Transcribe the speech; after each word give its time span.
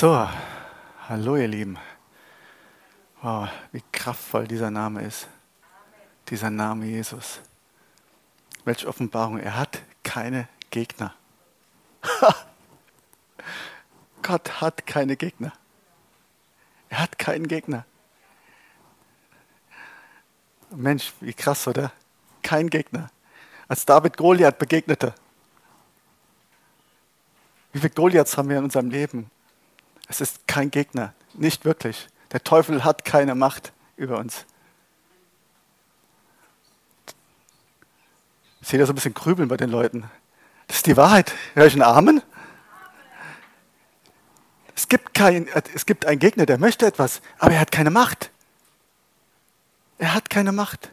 So, 0.00 0.28
hallo 1.08 1.34
ihr 1.34 1.48
Lieben. 1.48 1.76
Wow, 3.20 3.48
wie 3.72 3.82
kraftvoll 3.90 4.46
dieser 4.46 4.70
Name 4.70 5.02
ist. 5.02 5.26
Dieser 6.28 6.50
Name 6.50 6.86
Jesus. 6.86 7.40
Welche 8.64 8.86
Offenbarung. 8.86 9.40
Er 9.40 9.56
hat 9.56 9.82
keine 10.04 10.46
Gegner. 10.70 11.16
Gott 14.22 14.60
hat 14.60 14.86
keine 14.86 15.16
Gegner. 15.16 15.52
Er 16.90 17.00
hat 17.00 17.18
keinen 17.18 17.48
Gegner. 17.48 17.84
Mensch, 20.70 21.12
wie 21.18 21.34
krass, 21.34 21.66
oder? 21.66 21.90
Kein 22.44 22.70
Gegner. 22.70 23.10
Als 23.66 23.84
David 23.84 24.16
Goliath 24.16 24.60
begegnete. 24.60 25.12
Wie 27.72 27.80
viele 27.80 27.94
Goliaths 27.94 28.36
haben 28.36 28.48
wir 28.48 28.58
in 28.58 28.62
unserem 28.62 28.90
Leben? 28.90 29.28
Es 30.08 30.22
ist 30.22 30.48
kein 30.48 30.70
Gegner, 30.70 31.12
nicht 31.34 31.66
wirklich. 31.66 32.08
Der 32.32 32.42
Teufel 32.42 32.84
hat 32.84 33.04
keine 33.04 33.34
Macht 33.34 33.72
über 33.96 34.18
uns. 34.18 34.46
Ich 38.60 38.68
sehe 38.68 38.78
da 38.78 38.86
so 38.86 38.92
ein 38.92 38.94
bisschen 38.96 39.14
Grübeln 39.14 39.48
bei 39.48 39.56
den 39.56 39.70
Leuten. 39.70 40.10
Das 40.66 40.78
ist 40.78 40.86
die 40.86 40.96
Wahrheit. 40.96 41.34
Hör 41.54 41.66
ich 41.66 41.74
einen 41.74 41.82
Amen? 41.82 42.22
Es 44.74 44.88
gibt, 44.88 45.12
kein, 45.14 45.48
es 45.74 45.86
gibt 45.86 46.06
einen 46.06 46.18
Gegner, 46.18 46.46
der 46.46 46.58
möchte 46.58 46.86
etwas, 46.86 47.20
aber 47.38 47.52
er 47.52 47.60
hat 47.60 47.72
keine 47.72 47.90
Macht. 47.90 48.30
Er 49.98 50.14
hat 50.14 50.30
keine 50.30 50.52
Macht. 50.52 50.92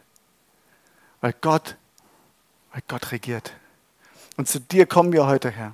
Weil 1.20 1.34
Gott, 1.40 1.76
weil 2.72 2.82
Gott 2.88 3.12
regiert. 3.12 3.54
Und 4.36 4.48
zu 4.48 4.60
dir 4.60 4.86
kommen 4.86 5.12
wir 5.12 5.26
heute, 5.26 5.50
Herr. 5.50 5.72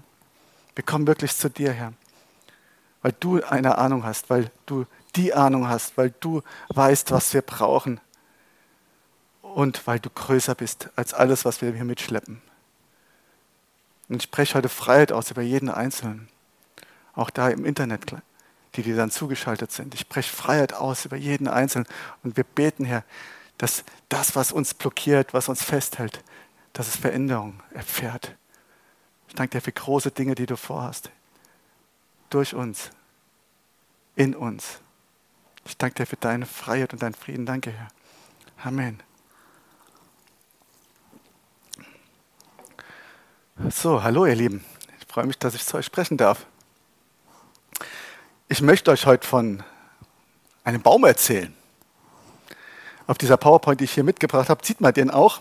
Wir 0.75 0.85
kommen 0.85 1.07
wirklich 1.07 1.37
zu 1.37 1.51
dir, 1.51 1.73
Herr 1.73 1.93
weil 3.03 3.15
du 3.19 3.43
eine 3.43 3.79
Ahnung 3.79 4.05
hast, 4.05 4.31
weil 4.31 4.51
du 4.67 4.87
die 5.17 5.35
Ahnung 5.35 5.69
hast, 5.69 5.97
weil 5.99 6.15
du 6.21 6.43
weißt, 6.69 7.11
was 7.11 7.35
wir 7.35 7.43
brauchen 7.43 8.01
und 9.43 9.87
weil 9.87 9.99
du 10.01 10.09
größer 10.09 10.55
bist 10.55 10.89
als 10.97 11.13
alles, 11.13 11.45
was 11.45 11.61
wir 11.61 11.73
hier 11.73 11.85
mitschleppen. 11.85 12.41
Und 14.09 14.17
ich 14.17 14.23
spreche 14.25 14.55
heute 14.55 14.69
Freiheit 14.69 15.13
aus 15.13 15.31
über 15.31 15.43
jeden 15.43 15.69
Einzelnen, 15.69 16.29
auch 17.15 17.31
da 17.31 17.49
im 17.49 17.65
Internet, 17.65 18.15
die 18.75 18.83
dir 18.83 18.97
dann 18.97 19.11
zugeschaltet 19.11 19.73
sind. 19.73 19.95
Ich 19.95 20.01
spreche 20.01 20.35
Freiheit 20.35 20.73
aus 20.73 21.05
über 21.05 21.17
jeden 21.17 21.49
Einzelnen 21.49 21.87
und 22.23 22.37
wir 22.37 22.45
beten, 22.45 22.85
Herr, 22.85 23.05
dass 23.59 23.85
das, 24.09 24.35
was 24.35 24.53
uns 24.53 24.75
blockiert, 24.75 25.35
was 25.35 25.49
uns 25.49 25.63
festhält, 25.63 26.23
dass 26.73 26.89
es 26.89 26.97
Veränderung 26.97 27.61
erfährt. 27.75 28.35
Ich 29.29 29.35
danke 29.35 29.59
dir 29.59 29.63
für 29.63 29.73
große 29.73 30.11
Dinge, 30.11 30.35
die 30.35 30.47
du 30.47 30.57
vorhast 30.57 31.11
durch 32.33 32.55
uns, 32.55 32.91
in 34.17 34.35
uns. 34.35 34.79
Ich 35.65 35.77
danke 35.77 35.97
dir 35.97 36.07
für 36.07 36.17
deine 36.17 36.47
Freiheit 36.47 36.93
und 36.93 37.03
deinen 37.03 37.15
Frieden. 37.15 37.47
Danke, 37.47 37.71
Herr. 37.71 37.89
Amen. 38.65 39.01
So, 43.69 44.03
hallo 44.03 44.25
ihr 44.27 44.35
Lieben. 44.35 44.65
Ich 44.99 45.07
freue 45.07 45.27
mich, 45.27 45.39
dass 45.39 45.55
ich 45.55 45.65
zu 45.65 45.77
euch 45.77 45.85
sprechen 45.85 46.17
darf. 46.17 46.47
Ich 48.49 48.63
möchte 48.63 48.91
euch 48.91 49.05
heute 49.07 49.27
von 49.27 49.63
einem 50.65 50.81
Baum 50.81 51.05
erzählen. 51.05 51.55
Auf 53.07 53.19
dieser 53.19 53.37
PowerPoint, 53.37 53.81
die 53.81 53.85
ich 53.85 53.93
hier 53.93 54.05
mitgebracht 54.05 54.49
habe, 54.49 54.65
sieht 54.65 54.81
man 54.81 54.95
den 54.95 55.11
auch. 55.11 55.41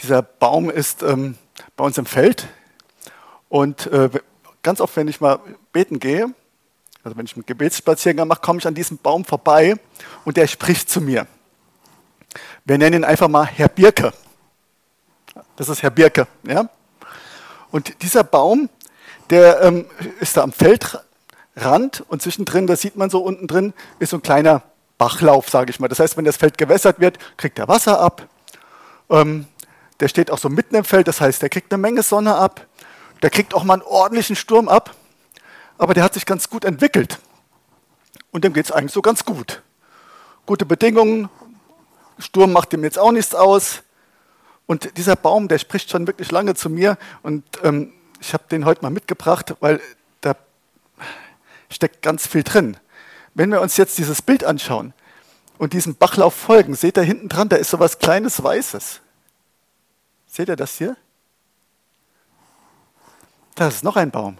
Dieser 0.00 0.22
Baum 0.22 0.70
ist 0.70 1.02
ähm, 1.02 1.36
bei 1.76 1.84
uns 1.84 1.98
im 1.98 2.06
Feld 2.06 2.46
und 3.48 3.86
äh, 3.86 4.08
ganz 4.62 4.80
oft, 4.80 4.96
wenn 4.96 5.08
ich 5.08 5.20
mal 5.20 5.38
beten 5.72 5.98
gehe, 5.98 6.32
also 7.04 7.16
wenn 7.16 7.26
ich 7.26 7.34
einen 7.34 7.46
Gebetsspaziergang 7.46 8.28
mache, 8.28 8.40
komme 8.40 8.58
ich 8.58 8.66
an 8.66 8.74
diesem 8.74 8.98
Baum 8.98 9.24
vorbei 9.24 9.76
und 10.24 10.36
der 10.36 10.46
spricht 10.46 10.90
zu 10.90 11.00
mir. 11.00 11.26
Wir 12.64 12.78
nennen 12.78 13.02
ihn 13.02 13.04
einfach 13.04 13.28
mal 13.28 13.46
Herr 13.46 13.68
Birke. 13.68 14.12
Das 15.56 15.68
ist 15.68 15.82
Herr 15.82 15.90
Birke. 15.90 16.26
Ja? 16.46 16.68
Und 17.70 18.02
dieser 18.02 18.24
Baum, 18.24 18.68
der 19.30 19.62
ähm, 19.62 19.86
ist 20.20 20.36
da 20.36 20.42
am 20.42 20.52
Feldrand 20.52 22.04
und 22.08 22.22
zwischendrin, 22.22 22.66
da 22.66 22.76
sieht 22.76 22.96
man 22.96 23.10
so 23.10 23.20
unten 23.20 23.46
drin, 23.46 23.72
ist 23.98 24.10
so 24.10 24.18
ein 24.18 24.22
kleiner 24.22 24.62
Bachlauf, 24.98 25.48
sage 25.48 25.70
ich 25.70 25.80
mal. 25.80 25.88
Das 25.88 26.00
heißt, 26.00 26.16
wenn 26.16 26.24
das 26.24 26.36
Feld 26.36 26.58
gewässert 26.58 27.00
wird, 27.00 27.18
kriegt 27.36 27.58
er 27.58 27.68
Wasser 27.68 28.00
ab. 28.00 28.28
Ähm, 29.10 29.46
der 30.00 30.08
steht 30.08 30.30
auch 30.30 30.38
so 30.38 30.48
mitten 30.48 30.74
im 30.76 30.84
Feld, 30.84 31.08
das 31.08 31.20
heißt, 31.20 31.42
der 31.42 31.48
kriegt 31.48 31.72
eine 31.72 31.80
Menge 31.80 32.02
Sonne 32.02 32.34
ab. 32.34 32.66
Der 33.22 33.30
kriegt 33.30 33.54
auch 33.54 33.64
mal 33.64 33.74
einen 33.74 33.82
ordentlichen 33.82 34.36
Sturm 34.36 34.68
ab, 34.68 34.94
aber 35.76 35.94
der 35.94 36.04
hat 36.04 36.14
sich 36.14 36.26
ganz 36.26 36.50
gut 36.50 36.64
entwickelt. 36.64 37.18
Und 38.30 38.44
dem 38.44 38.52
geht 38.52 38.66
es 38.66 38.72
eigentlich 38.72 38.92
so 38.92 39.02
ganz 39.02 39.24
gut. 39.24 39.62
Gute 40.46 40.66
Bedingungen, 40.66 41.28
Sturm 42.18 42.52
macht 42.52 42.72
dem 42.72 42.84
jetzt 42.84 42.98
auch 42.98 43.12
nichts 43.12 43.34
aus. 43.34 43.82
Und 44.66 44.96
dieser 44.98 45.16
Baum, 45.16 45.48
der 45.48 45.58
spricht 45.58 45.90
schon 45.90 46.06
wirklich 46.06 46.30
lange 46.30 46.54
zu 46.54 46.68
mir. 46.68 46.98
Und 47.22 47.44
ähm, 47.62 47.92
ich 48.20 48.34
habe 48.34 48.44
den 48.50 48.64
heute 48.64 48.82
mal 48.82 48.90
mitgebracht, 48.90 49.54
weil 49.60 49.80
da 50.20 50.36
steckt 51.70 52.02
ganz 52.02 52.26
viel 52.26 52.42
drin. 52.42 52.76
Wenn 53.34 53.50
wir 53.50 53.60
uns 53.60 53.76
jetzt 53.76 53.98
dieses 53.98 54.20
Bild 54.20 54.44
anschauen 54.44 54.92
und 55.58 55.72
diesem 55.72 55.94
Bachlauf 55.94 56.34
folgen, 56.34 56.74
seht 56.74 56.98
ihr 56.98 57.02
hinten 57.02 57.28
dran, 57.28 57.48
da 57.48 57.56
ist 57.56 57.70
so 57.70 57.78
was 57.78 57.98
kleines 57.98 58.42
Weißes. 58.42 59.00
Seht 60.26 60.48
ihr 60.48 60.56
das 60.56 60.76
hier? 60.76 60.96
Das 63.58 63.74
ist 63.74 63.82
noch 63.82 63.96
ein 63.96 64.12
Baum. 64.12 64.38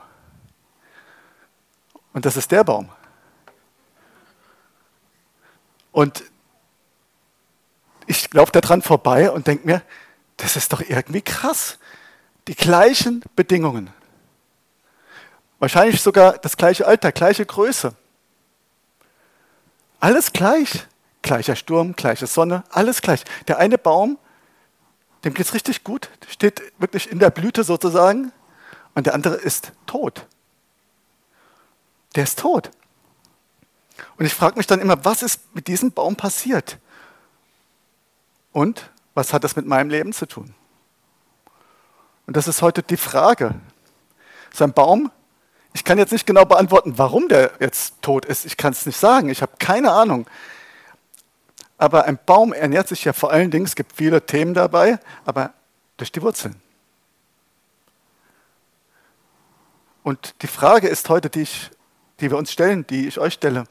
Und 2.13 2.25
das 2.25 2.37
ist 2.37 2.53
der 2.53 2.63
Baum. 2.63 2.89
Und 5.91 6.23
ich 8.07 8.33
laufe 8.33 8.53
da 8.53 8.61
dran 8.61 8.81
vorbei 8.81 9.29
und 9.33 9.49
denke 9.49 9.67
mir, 9.67 9.83
das 10.37 10.55
ist 10.55 10.73
doch 10.73 10.81
irgendwie 10.81 11.21
krass. 11.21 11.81
Die 12.47 12.55
gleichen 12.55 13.25
Bedingungen. 13.35 13.91
Wahrscheinlich 15.59 16.01
sogar 16.01 16.39
das 16.39 16.57
gleiche 16.57 16.87
Alter, 16.87 17.11
gleiche 17.11 17.45
Größe. 17.45 17.97
Alles 19.99 20.33
gleich. 20.33 20.87
Gleicher 21.23 21.57
Sturm, 21.57 21.97
gleiche 21.97 22.29
Sonne, 22.29 22.63
alles 22.71 23.03
gleich. 23.03 23.25
Der 23.49 23.59
eine 23.59 23.79
Baum, 23.79 24.17
dem 25.25 25.35
geht 25.35 25.45
es 25.45 25.55
richtig 25.55 25.83
gut, 25.83 26.09
steht 26.29 26.63
wirklich 26.79 27.11
in 27.11 27.19
der 27.19 27.31
Blüte 27.31 27.65
sozusagen 27.65 28.33
und 28.99 29.07
der 29.07 29.15
andere 29.15 29.37
ist 29.37 29.71
tot. 29.87 30.27
Der 32.17 32.25
ist 32.25 32.41
tot. 32.41 32.73
Und 34.17 34.27
ich 34.27 34.35
frage 34.35 34.57
mich 34.57 34.67
dann 34.67 34.81
immer, 34.81 35.05
was 35.05 35.23
ist 35.23 35.55
mit 35.55 35.69
diesem 35.69 35.93
Baum 35.93 36.17
passiert? 36.17 36.79
Und 38.51 38.91
was 39.15 39.33
hat 39.33 39.45
das 39.45 39.55
mit 39.55 39.67
meinem 39.67 39.89
Leben 39.89 40.13
zu 40.13 40.27
tun? 40.27 40.53
Und 42.27 42.37
das 42.37 42.49
ist 42.49 42.61
heute 42.61 42.83
die 42.83 42.97
Frage. 42.97 43.55
So 44.53 44.65
ein 44.65 44.73
Baum, 44.73 45.13
ich 45.75 45.85
kann 45.85 45.99
jetzt 45.99 46.11
nicht 46.11 46.27
genau 46.27 46.45
beantworten, 46.45 46.99
warum 46.99 47.29
der 47.29 47.53
jetzt 47.61 48.03
tot 48.03 48.25
ist. 48.25 48.47
Ich 48.47 48.57
kann 48.57 48.73
es 48.73 48.85
nicht 48.85 48.99
sagen. 48.99 49.29
Ich 49.29 49.43
habe 49.43 49.53
keine 49.61 49.93
Ahnung. 49.93 50.27
Aber 51.77 52.07
ein 52.07 52.19
Baum 52.27 52.53
ernährt 52.53 52.89
sich 52.89 53.05
ja 53.05 53.13
vor 53.13 53.31
allen 53.31 53.53
Dingen, 53.53 53.67
es 53.67 53.77
gibt 53.77 53.93
viele 53.93 54.27
Themen 54.27 54.55
dabei, 54.55 54.99
aber 55.25 55.53
durch 55.99 56.11
die 56.11 56.21
Wurzeln. 56.21 56.61
Und 60.03 60.43
die 60.43 60.47
Frage 60.47 60.89
ist 60.89 61.09
heute, 61.09 61.31
die, 61.31 61.43
ich, 61.43 61.71
die 62.21 62.31
wir 62.31 62.39
uns 62.39 62.53
stellen, 62.53 62.87
die 62.87 63.09
ich 63.09 63.19
euch 63.19 63.35
stelle, 63.35 63.65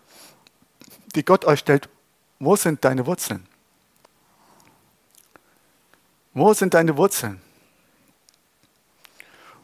die 1.15 1.23
Gott 1.23 1.45
euch 1.45 1.59
stellt, 1.59 1.89
wo 2.39 2.55
sind 2.55 2.85
deine 2.85 3.05
Wurzeln? 3.05 3.47
Wo 6.33 6.53
sind 6.53 6.73
deine 6.73 6.97
Wurzeln? 6.97 7.41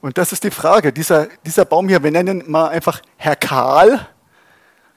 Und 0.02 0.18
das 0.18 0.31
ist 0.31 0.44
die 0.44 0.52
Frage. 0.52 0.91
Dieser, 0.91 1.28
dieser 1.46 1.66
Baum 1.66 1.88
hier, 1.88 2.03
wir 2.03 2.12
nennen 2.12 2.41
ihn 2.41 2.52
mal 2.52 2.70
einfach 2.70 3.02
Herr 3.17 3.35
Karl, 3.35 4.08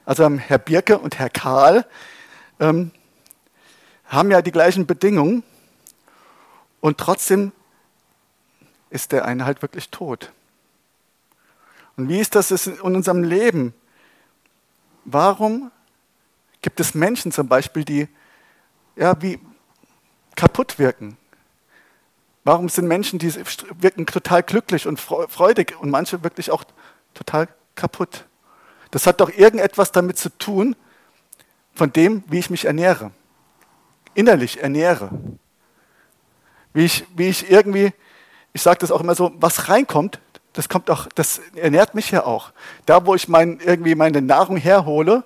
also 0.05 0.29
Herr 0.29 0.57
Birke 0.57 0.97
und 0.97 1.19
Herr 1.19 1.29
Karl, 1.29 1.85
ähm, 2.59 2.91
haben 4.05 4.31
ja 4.31 4.41
die 4.41 4.51
gleichen 4.51 4.87
Bedingungen 4.87 5.43
und 6.81 6.97
trotzdem 6.97 7.51
ist 8.89 9.11
der 9.11 9.25
eine 9.25 9.45
halt 9.45 9.61
wirklich 9.61 9.89
tot. 9.89 10.31
Und 11.97 12.09
wie 12.09 12.19
ist 12.19 12.35
das 12.35 12.51
in 12.51 12.79
unserem 12.79 13.23
Leben? 13.23 13.73
Warum 15.03 15.71
gibt 16.61 16.79
es 16.79 16.93
Menschen 16.93 17.31
zum 17.31 17.47
Beispiel, 17.47 17.83
die 17.83 18.07
ja, 18.95 19.19
wie 19.21 19.39
kaputt 20.35 20.79
wirken? 20.79 21.17
Warum 22.43 22.69
sind 22.69 22.87
Menschen, 22.87 23.19
die 23.19 23.33
wirken 23.81 24.05
total 24.05 24.41
glücklich 24.43 24.87
und 24.87 24.99
freudig 24.99 25.75
und 25.79 25.89
manche 25.89 26.23
wirklich 26.23 26.51
auch 26.51 26.63
total 27.13 27.49
kaputt? 27.75 28.25
Das 28.91 29.05
hat 29.05 29.19
doch 29.19 29.29
irgendetwas 29.29 29.91
damit 29.91 30.17
zu 30.17 30.29
tun, 30.37 30.75
von 31.73 31.91
dem, 31.91 32.23
wie 32.27 32.39
ich 32.39 32.49
mich 32.49 32.65
ernähre. 32.65 33.11
Innerlich 34.13 34.61
ernähre. 34.61 35.09
Wie 36.73 36.85
ich, 36.85 37.05
wie 37.15 37.27
ich 37.27 37.51
irgendwie, 37.51 37.93
ich 38.53 38.61
sage 38.61 38.79
das 38.79 38.91
auch 38.91 39.01
immer 39.01 39.13
so, 39.13 39.31
was 39.35 39.69
reinkommt, 39.69 40.19
das 40.57 40.69
kommt 40.69 40.89
auch, 40.89 41.05
das 41.13 41.39
ernährt 41.53 41.93
mich 41.93 42.09
ja 42.09 42.25
auch. 42.25 42.51
Da, 42.87 43.05
wo 43.05 43.13
ich 43.13 43.27
mein, 43.27 43.59
irgendwie 43.59 43.93
meine 43.93 44.23
Nahrung 44.23 44.57
herhole, 44.57 45.23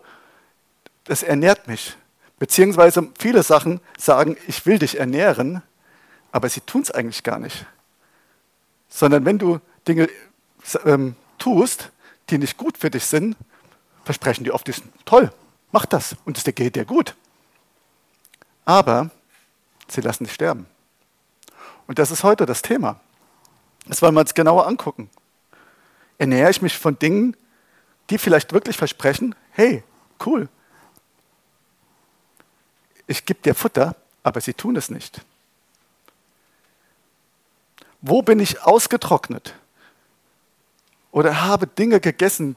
das 1.05 1.23
ernährt 1.23 1.69
mich. 1.69 1.95
Beziehungsweise 2.37 3.07
viele 3.17 3.41
Sachen 3.41 3.79
sagen, 3.97 4.35
ich 4.49 4.65
will 4.65 4.77
dich 4.77 4.99
ernähren, 4.99 5.63
aber 6.33 6.49
sie 6.49 6.59
tun 6.59 6.81
es 6.81 6.91
eigentlich 6.91 7.23
gar 7.23 7.39
nicht. 7.39 7.65
Sondern 8.89 9.23
wenn 9.23 9.37
du 9.37 9.61
Dinge 9.87 10.09
ähm, 10.83 11.15
tust, 11.37 11.91
die 12.29 12.37
nicht 12.37 12.57
gut 12.57 12.77
für 12.77 12.89
dich 12.89 13.05
sind, 13.05 13.37
versprechen 14.03 14.43
die 14.43 14.51
oft, 14.51 14.67
die 14.67 14.73
sind 14.73 14.91
toll, 15.05 15.31
mach 15.71 15.85
das 15.85 16.17
und 16.25 16.37
es 16.37 16.43
geht 16.43 16.75
dir 16.75 16.83
gut. 16.83 17.15
Aber 18.65 19.11
sie 19.87 20.01
lassen 20.01 20.25
dich 20.25 20.33
sterben. 20.33 20.65
Und 21.87 21.99
das 21.99 22.11
ist 22.11 22.25
heute 22.25 22.45
das 22.45 22.61
Thema. 22.61 22.99
Das 23.87 24.01
wollen 24.01 24.13
wir 24.13 24.19
uns 24.19 24.33
genauer 24.33 24.67
angucken. 24.67 25.09
Ernähre 26.21 26.51
ich 26.51 26.61
mich 26.61 26.77
von 26.77 26.99
Dingen, 26.99 27.35
die 28.11 28.19
vielleicht 28.19 28.53
wirklich 28.53 28.77
versprechen, 28.77 29.33
hey, 29.53 29.83
cool, 30.23 30.49
ich 33.07 33.25
gebe 33.25 33.41
dir 33.41 33.55
Futter, 33.55 33.95
aber 34.21 34.39
sie 34.39 34.53
tun 34.53 34.75
es 34.75 34.91
nicht. 34.91 35.25
Wo 38.01 38.21
bin 38.21 38.39
ich 38.39 38.61
ausgetrocknet? 38.61 39.55
Oder 41.11 41.41
habe 41.41 41.65
Dinge 41.65 41.99
gegessen, 41.99 42.55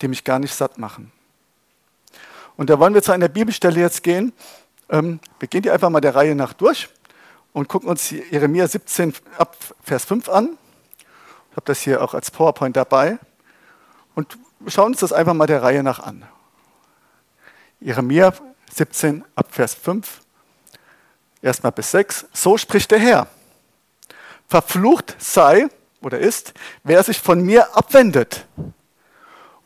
die 0.00 0.06
mich 0.06 0.22
gar 0.22 0.38
nicht 0.38 0.54
satt 0.54 0.78
machen? 0.78 1.10
Und 2.56 2.70
da 2.70 2.78
wollen 2.78 2.94
wir 2.94 3.02
zu 3.02 3.10
einer 3.10 3.28
Bibelstelle 3.28 3.80
jetzt 3.80 4.04
gehen. 4.04 4.32
Ähm, 4.88 5.18
wir 5.40 5.48
gehen 5.48 5.62
die 5.62 5.70
einfach 5.72 5.90
mal 5.90 6.00
der 6.00 6.14
Reihe 6.14 6.36
nach 6.36 6.52
durch 6.52 6.88
und 7.52 7.66
gucken 7.66 7.88
uns 7.88 8.10
Jeremia 8.10 8.68
17 8.68 9.14
ab 9.36 9.56
Vers 9.82 10.04
5 10.04 10.28
an. 10.28 10.56
Habe 11.58 11.66
das 11.66 11.80
hier 11.80 12.04
auch 12.04 12.14
als 12.14 12.30
PowerPoint 12.30 12.76
dabei. 12.76 13.18
Und 14.14 14.38
schauen 14.68 14.92
uns 14.92 15.00
das 15.00 15.12
einfach 15.12 15.34
mal 15.34 15.48
der 15.48 15.60
Reihe 15.60 15.82
nach 15.82 15.98
an. 15.98 16.24
Jeremia 17.80 18.32
17 18.72 19.24
ab 19.34 19.48
Vers 19.50 19.74
5, 19.74 20.20
erstmal 21.42 21.72
bis 21.72 21.90
6. 21.90 22.26
So 22.32 22.58
spricht 22.58 22.92
der 22.92 23.00
Herr. 23.00 23.26
Verflucht 24.46 25.16
sei 25.18 25.66
oder 26.00 26.20
ist, 26.20 26.54
wer 26.84 27.02
sich 27.02 27.18
von 27.18 27.40
mir 27.40 27.76
abwendet 27.76 28.46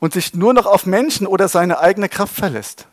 und 0.01 0.15
sich 0.15 0.33
nur 0.33 0.55
noch 0.55 0.65
auf 0.65 0.87
Menschen 0.87 1.27
oder 1.27 1.47
seine 1.47 1.79
eigene 1.79 2.09
Kraft 2.09 2.37
verlässt. 2.37 2.87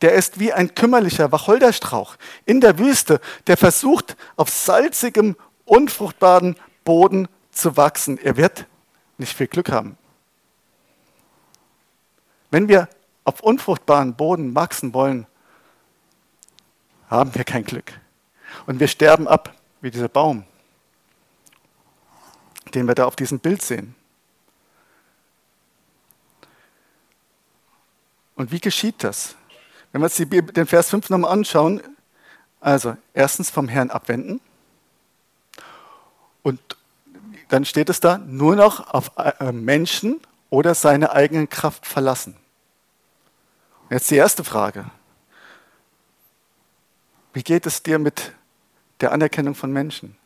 Der 0.00 0.12
ist 0.12 0.38
wie 0.38 0.52
ein 0.52 0.76
kümmerlicher 0.76 1.32
Wacholderstrauch 1.32 2.18
in 2.44 2.60
der 2.60 2.78
Wüste, 2.78 3.20
der 3.48 3.56
versucht, 3.56 4.16
auf 4.36 4.48
salzigem, 4.48 5.34
unfruchtbaren 5.64 6.54
Boden 6.84 7.26
zu 7.58 7.76
wachsen. 7.76 8.18
Er 8.18 8.36
wird 8.36 8.66
nicht 9.18 9.36
viel 9.36 9.48
Glück 9.48 9.70
haben. 9.70 9.96
Wenn 12.50 12.68
wir 12.68 12.88
auf 13.24 13.40
unfruchtbaren 13.40 14.14
Boden 14.14 14.54
wachsen 14.54 14.94
wollen, 14.94 15.26
haben 17.10 17.34
wir 17.34 17.44
kein 17.44 17.64
Glück. 17.64 18.00
Und 18.66 18.80
wir 18.80 18.88
sterben 18.88 19.28
ab, 19.28 19.54
wie 19.80 19.90
dieser 19.90 20.08
Baum, 20.08 20.44
den 22.74 22.86
wir 22.86 22.94
da 22.94 23.04
auf 23.04 23.16
diesem 23.16 23.40
Bild 23.40 23.60
sehen. 23.62 23.94
Und 28.34 28.52
wie 28.52 28.60
geschieht 28.60 29.02
das? 29.02 29.34
Wenn 29.92 30.00
wir 30.00 30.04
uns 30.04 30.16
den 30.16 30.66
Vers 30.66 30.90
5 30.90 31.10
nochmal 31.10 31.32
anschauen, 31.32 31.82
also 32.60 32.96
erstens 33.12 33.50
vom 33.50 33.68
Herrn 33.68 33.90
abwenden 33.90 34.40
und 36.42 36.77
dann 37.48 37.64
steht 37.64 37.88
es 37.88 38.00
da, 38.00 38.18
nur 38.18 38.56
noch 38.56 38.92
auf 38.92 39.12
äh, 39.16 39.52
Menschen 39.52 40.20
oder 40.50 40.74
seine 40.74 41.12
eigene 41.12 41.46
Kraft 41.46 41.86
verlassen. 41.86 42.36
Jetzt 43.90 44.10
die 44.10 44.16
erste 44.16 44.44
Frage. 44.44 44.90
Wie 47.32 47.42
geht 47.42 47.66
es 47.66 47.82
dir 47.82 47.98
mit 47.98 48.32
der 49.00 49.12
Anerkennung 49.12 49.54
von 49.54 49.72
Menschen? 49.72 50.16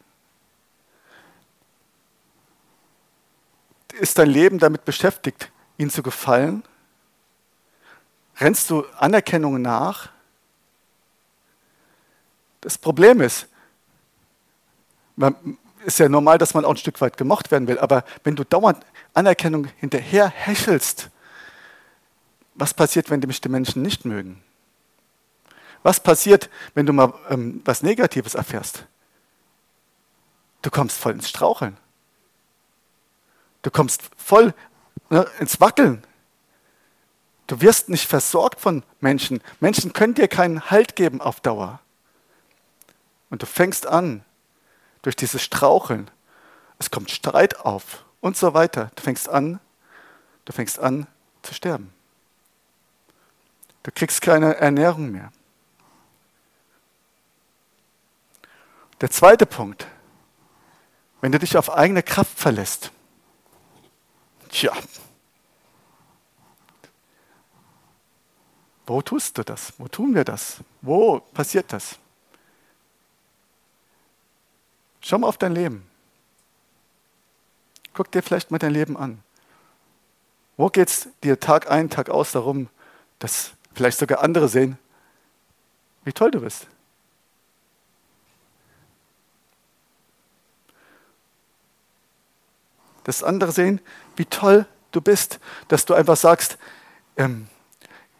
Ist 3.92 4.18
dein 4.18 4.30
Leben 4.30 4.58
damit 4.58 4.84
beschäftigt, 4.84 5.52
ihnen 5.76 5.90
zu 5.90 6.02
gefallen? 6.02 6.64
Rennst 8.38 8.70
du 8.70 8.84
Anerkennung 8.98 9.60
nach? 9.60 10.10
Das 12.62 12.78
Problem 12.78 13.20
ist, 13.20 13.46
man, 15.14 15.58
ist 15.84 15.99
ja 15.99 16.08
normal, 16.08 16.38
dass 16.38 16.55
man 16.55 16.64
auch 16.64 16.70
ein 16.70 16.76
Stück 16.76 17.00
weit 17.00 17.17
gemocht 17.17 17.50
werden 17.50 17.69
will, 17.69 17.79
aber 17.79 18.05
wenn 18.25 18.37
du 18.37 18.44
dauernd 18.44 18.84
Anerkennung 19.14 19.67
hinterher 19.76 20.29
hechelst, 20.29 21.11
was 22.55 22.75
passiert, 22.75 23.11
wenn 23.11 23.20
dich 23.20 23.40
die 23.40 23.49
Menschen 23.49 23.82
nicht 23.82 24.05
mögen? 24.05 24.43
Was 25.82 26.00
passiert, 26.00 26.49
wenn 26.75 26.87
du 26.87 26.93
mal 26.93 27.12
ähm, 27.29 27.61
was 27.64 27.82
Negatives 27.82 28.34
erfährst? 28.34 28.87
Du 30.61 30.70
kommst 30.70 30.99
voll 30.99 31.12
ins 31.12 31.29
Straucheln. 31.29 31.76
Du 33.62 33.70
kommst 33.70 34.02
voll 34.17 34.55
ne, 35.11 35.26
ins 35.40 35.61
Wackeln. 35.61 36.05
Du 37.49 37.61
wirst 37.61 37.88
nicht 37.88 38.08
versorgt 38.08 38.61
von 38.61 38.85
Menschen. 39.00 39.40
Menschen 39.61 39.93
können 39.93 40.14
dir 40.14 40.28
keinen 40.28 40.70
Halt 40.70 40.94
geben 40.94 41.20
auf 41.20 41.40
Dauer. 41.40 41.81
Und 43.31 43.43
du 43.43 43.46
fängst 43.46 43.87
an, 43.87 44.25
durch 45.02 45.16
dieses 45.16 45.43
Straucheln, 45.43 46.10
es 46.78 46.90
kommt 46.90 47.10
Streit 47.10 47.60
auf 47.60 48.04
und 48.20 48.37
so 48.37 48.54
weiter. 48.54 48.90
Du 48.94 49.02
fängst 49.02 49.28
an, 49.28 49.60
du 50.44 50.52
fängst 50.52 50.78
an 50.78 51.06
zu 51.43 51.54
sterben. 51.54 51.93
Du 53.82 53.90
kriegst 53.93 54.22
keine 54.22 54.56
Ernährung 54.56 55.10
mehr. 55.10 55.32
Der 59.00 59.10
zweite 59.10 59.46
Punkt, 59.46 59.87
wenn 61.20 61.32
du 61.32 61.38
dich 61.38 61.56
auf 61.56 61.70
eigene 61.70 62.04
Kraft 62.04 62.38
verlässt, 62.38 62.93
tja, 64.49 64.72
wo 68.87 69.02
tust 69.02 69.38
du 69.38 69.43
das? 69.43 69.72
Wo 69.78 69.88
tun 69.88 70.14
wir 70.14 70.25
das? 70.25 70.58
Wo 70.81 71.19
passiert 71.19 71.72
das? 71.72 71.99
Schau 75.02 75.19
mal 75.19 75.26
auf 75.26 75.37
dein 75.37 75.52
Leben. 75.52 75.87
Guck 77.93 78.10
dir 78.10 78.22
vielleicht 78.22 78.50
mal 78.50 78.58
dein 78.58 78.72
Leben 78.72 78.96
an. 78.96 79.22
Wo 80.56 80.68
geht 80.68 80.88
es 80.88 81.09
dir 81.23 81.38
Tag 81.40 81.71
ein, 81.71 81.90
Tag 81.90 82.09
aus 82.09 82.32
darum, 82.32 82.68
dass 83.18 83.52
vielleicht 83.75 83.99
sogar 83.99 84.23
andere 84.23 84.49
sehen, 84.49 84.78
wie 86.04 86.12
toll 86.12 86.30
du 86.30 86.40
bist. 86.40 86.66
Dass 93.04 93.23
andere 93.23 93.50
sehen, 93.50 93.80
wie 94.16 94.25
toll 94.25 94.66
du 94.92 95.00
bist, 95.00 95.40
dass 95.68 95.85
du 95.85 95.94
einfach 95.94 96.16
sagst, 96.16 96.59
ähm, 97.16 97.49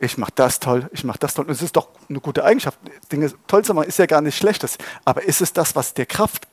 ich 0.01 0.19
mache 0.19 0.33
das 0.35 0.59
toll, 0.59 0.91
ich 0.93 1.05
mache 1.05 1.21
das 1.21 1.35
toll. 1.35 1.45
Und 1.45 1.53
es 1.53 1.63
ist 1.63 1.77
doch 1.77 1.89
eine 2.09 2.19
gute 2.19 2.45
Eigenschaft. 2.45 2.77
Dinge 3.13 3.33
toll 3.47 3.65
zu 3.65 3.73
machen 3.73 3.87
ist 3.87 4.01
ja 4.01 4.07
gar 4.07 4.21
nicht 4.21 4.37
schlechtes. 4.37 4.77
Aber 5.05 5.23
ist 5.23 5.41
es 5.41 5.53
das, 5.53 5.77
was 5.77 5.95
dir 5.95 6.07
Kraft 6.07 6.49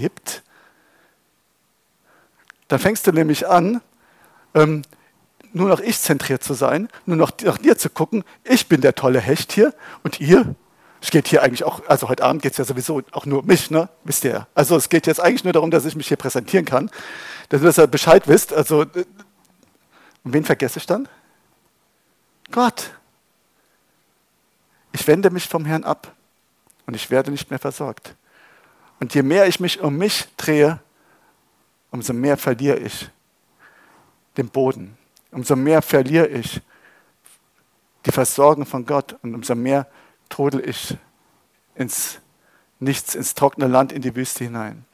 gibt? 0.00 0.42
Dann 2.68 2.78
fängst 2.78 3.06
du 3.06 3.12
nämlich 3.12 3.48
an, 3.48 3.80
ähm, 4.54 4.82
nur 5.52 5.68
noch 5.68 5.80
ich 5.80 5.98
zentriert 5.98 6.44
zu 6.44 6.54
sein, 6.54 6.88
nur 7.06 7.16
noch 7.16 7.32
nach 7.42 7.58
dir 7.58 7.76
zu 7.78 7.90
gucken, 7.90 8.24
ich 8.44 8.68
bin 8.68 8.80
der 8.80 8.94
tolle 8.94 9.20
Hecht 9.20 9.52
hier 9.52 9.74
und 10.04 10.20
ihr, 10.20 10.54
es 11.00 11.10
geht 11.10 11.28
hier 11.28 11.42
eigentlich 11.42 11.64
auch, 11.64 11.86
also 11.88 12.08
heute 12.08 12.24
Abend 12.24 12.42
geht 12.42 12.52
es 12.52 12.58
ja 12.58 12.64
sowieso 12.64 13.02
auch 13.12 13.24
nur 13.24 13.40
um 13.40 13.46
mich, 13.46 13.70
ne? 13.70 13.88
wisst 14.04 14.24
ihr. 14.24 14.46
Also 14.54 14.76
es 14.76 14.88
geht 14.88 15.06
jetzt 15.06 15.20
eigentlich 15.20 15.44
nur 15.44 15.52
darum, 15.52 15.70
dass 15.70 15.84
ich 15.84 15.96
mich 15.96 16.08
hier 16.08 16.16
präsentieren 16.16 16.64
kann, 16.64 16.90
dass 17.48 17.78
ihr 17.78 17.86
Bescheid 17.86 18.26
wisst. 18.26 18.52
Also, 18.52 18.80
und 18.80 19.06
wen 20.24 20.44
vergesse 20.44 20.78
ich 20.78 20.86
dann? 20.86 21.08
Gott. 22.50 22.90
Ich 24.92 25.06
wende 25.06 25.30
mich 25.30 25.48
vom 25.48 25.64
Herrn 25.64 25.84
ab 25.84 26.14
und 26.86 26.94
ich 26.94 27.10
werde 27.10 27.30
nicht 27.30 27.50
mehr 27.50 27.60
versorgt. 27.60 28.14
Und 29.00 29.14
je 29.14 29.22
mehr 29.22 29.46
ich 29.46 29.60
mich 29.60 29.80
um 29.80 29.96
mich 29.96 30.26
drehe, 30.36 30.80
umso 31.90 32.12
mehr 32.12 32.36
verliere 32.36 32.78
ich 32.78 33.10
den 34.36 34.48
Boden 34.48 34.98
umso 35.30 35.56
mehr 35.56 35.82
verliere 35.82 36.26
ich 36.26 36.60
die 38.06 38.12
Versorgung 38.12 38.66
von 38.66 38.86
Gott 38.86 39.16
und 39.22 39.34
umso 39.34 39.54
mehr 39.54 39.86
trodel 40.28 40.66
ich 40.68 40.96
ins 41.74 42.20
Nichts, 42.80 43.16
ins 43.16 43.34
trockene 43.34 43.66
Land, 43.66 43.90
in 43.90 44.02
die 44.02 44.14
Wüste 44.14 44.44
hinein. 44.44 44.84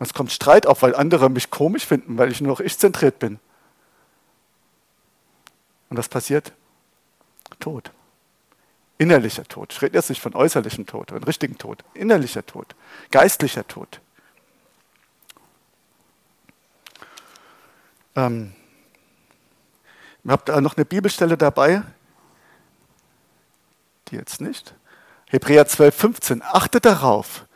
Und 0.00 0.06
es 0.06 0.14
kommt 0.14 0.32
Streit 0.32 0.66
auf, 0.66 0.82
weil 0.82 0.96
andere 0.96 1.30
mich 1.30 1.48
komisch 1.48 1.86
finden, 1.86 2.18
weil 2.18 2.32
ich 2.32 2.40
nur 2.40 2.50
noch 2.50 2.58
ich 2.58 2.76
zentriert 2.76 3.20
bin. 3.20 3.38
Und 5.88 5.96
was 5.96 6.08
passiert? 6.08 6.52
Tod. 7.60 7.92
Innerlicher 9.02 9.42
Tod. 9.42 9.72
Ich 9.72 9.82
rede 9.82 9.98
jetzt 9.98 10.10
nicht 10.10 10.22
von 10.22 10.36
äußerlichem 10.36 10.86
Tod, 10.86 11.10
von 11.10 11.24
richtigen 11.24 11.58
Tod. 11.58 11.82
Innerlicher 11.92 12.46
Tod. 12.46 12.76
Geistlicher 13.10 13.66
Tod. 13.66 14.00
Ähm, 18.14 18.52
ihr 20.22 20.30
habt 20.30 20.48
da 20.48 20.60
noch 20.60 20.76
eine 20.76 20.84
Bibelstelle 20.84 21.36
dabei. 21.36 21.82
Die 24.06 24.14
jetzt 24.14 24.40
nicht. 24.40 24.72
Hebräer 25.30 25.66
12, 25.66 25.96
15. 25.96 26.42
Achtet 26.44 26.84
darauf, 26.84 27.46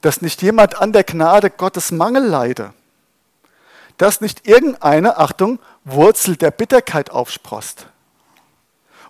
dass 0.00 0.22
nicht 0.22 0.40
jemand 0.40 0.80
an 0.80 0.94
der 0.94 1.04
Gnade 1.04 1.50
Gottes 1.50 1.90
Mangel 1.90 2.24
leide. 2.24 2.72
Dass 3.98 4.22
nicht 4.22 4.48
irgendeine, 4.48 5.18
Achtung, 5.18 5.58
Wurzel 5.84 6.36
der 6.36 6.50
Bitterkeit 6.50 7.10
aufsprost 7.10 7.86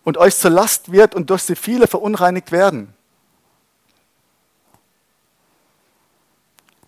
und 0.04 0.16
euch 0.16 0.36
zur 0.36 0.50
Last 0.50 0.92
wird 0.92 1.14
und 1.14 1.30
durch 1.30 1.42
sie 1.42 1.56
viele 1.56 1.86
verunreinigt 1.86 2.52
werden. 2.52 2.94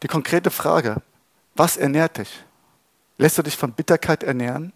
Die 0.03 0.09
konkrete 0.09 0.51
Frage, 0.51 0.97
was 1.55 1.77
ernährt 1.77 2.19
dich? 2.19 2.45
Lässt 3.19 3.39
du 3.39 3.43
dich 3.43 3.57
von 3.57 3.73
Bitterkeit 3.73 4.23
ernähren? 4.23 4.73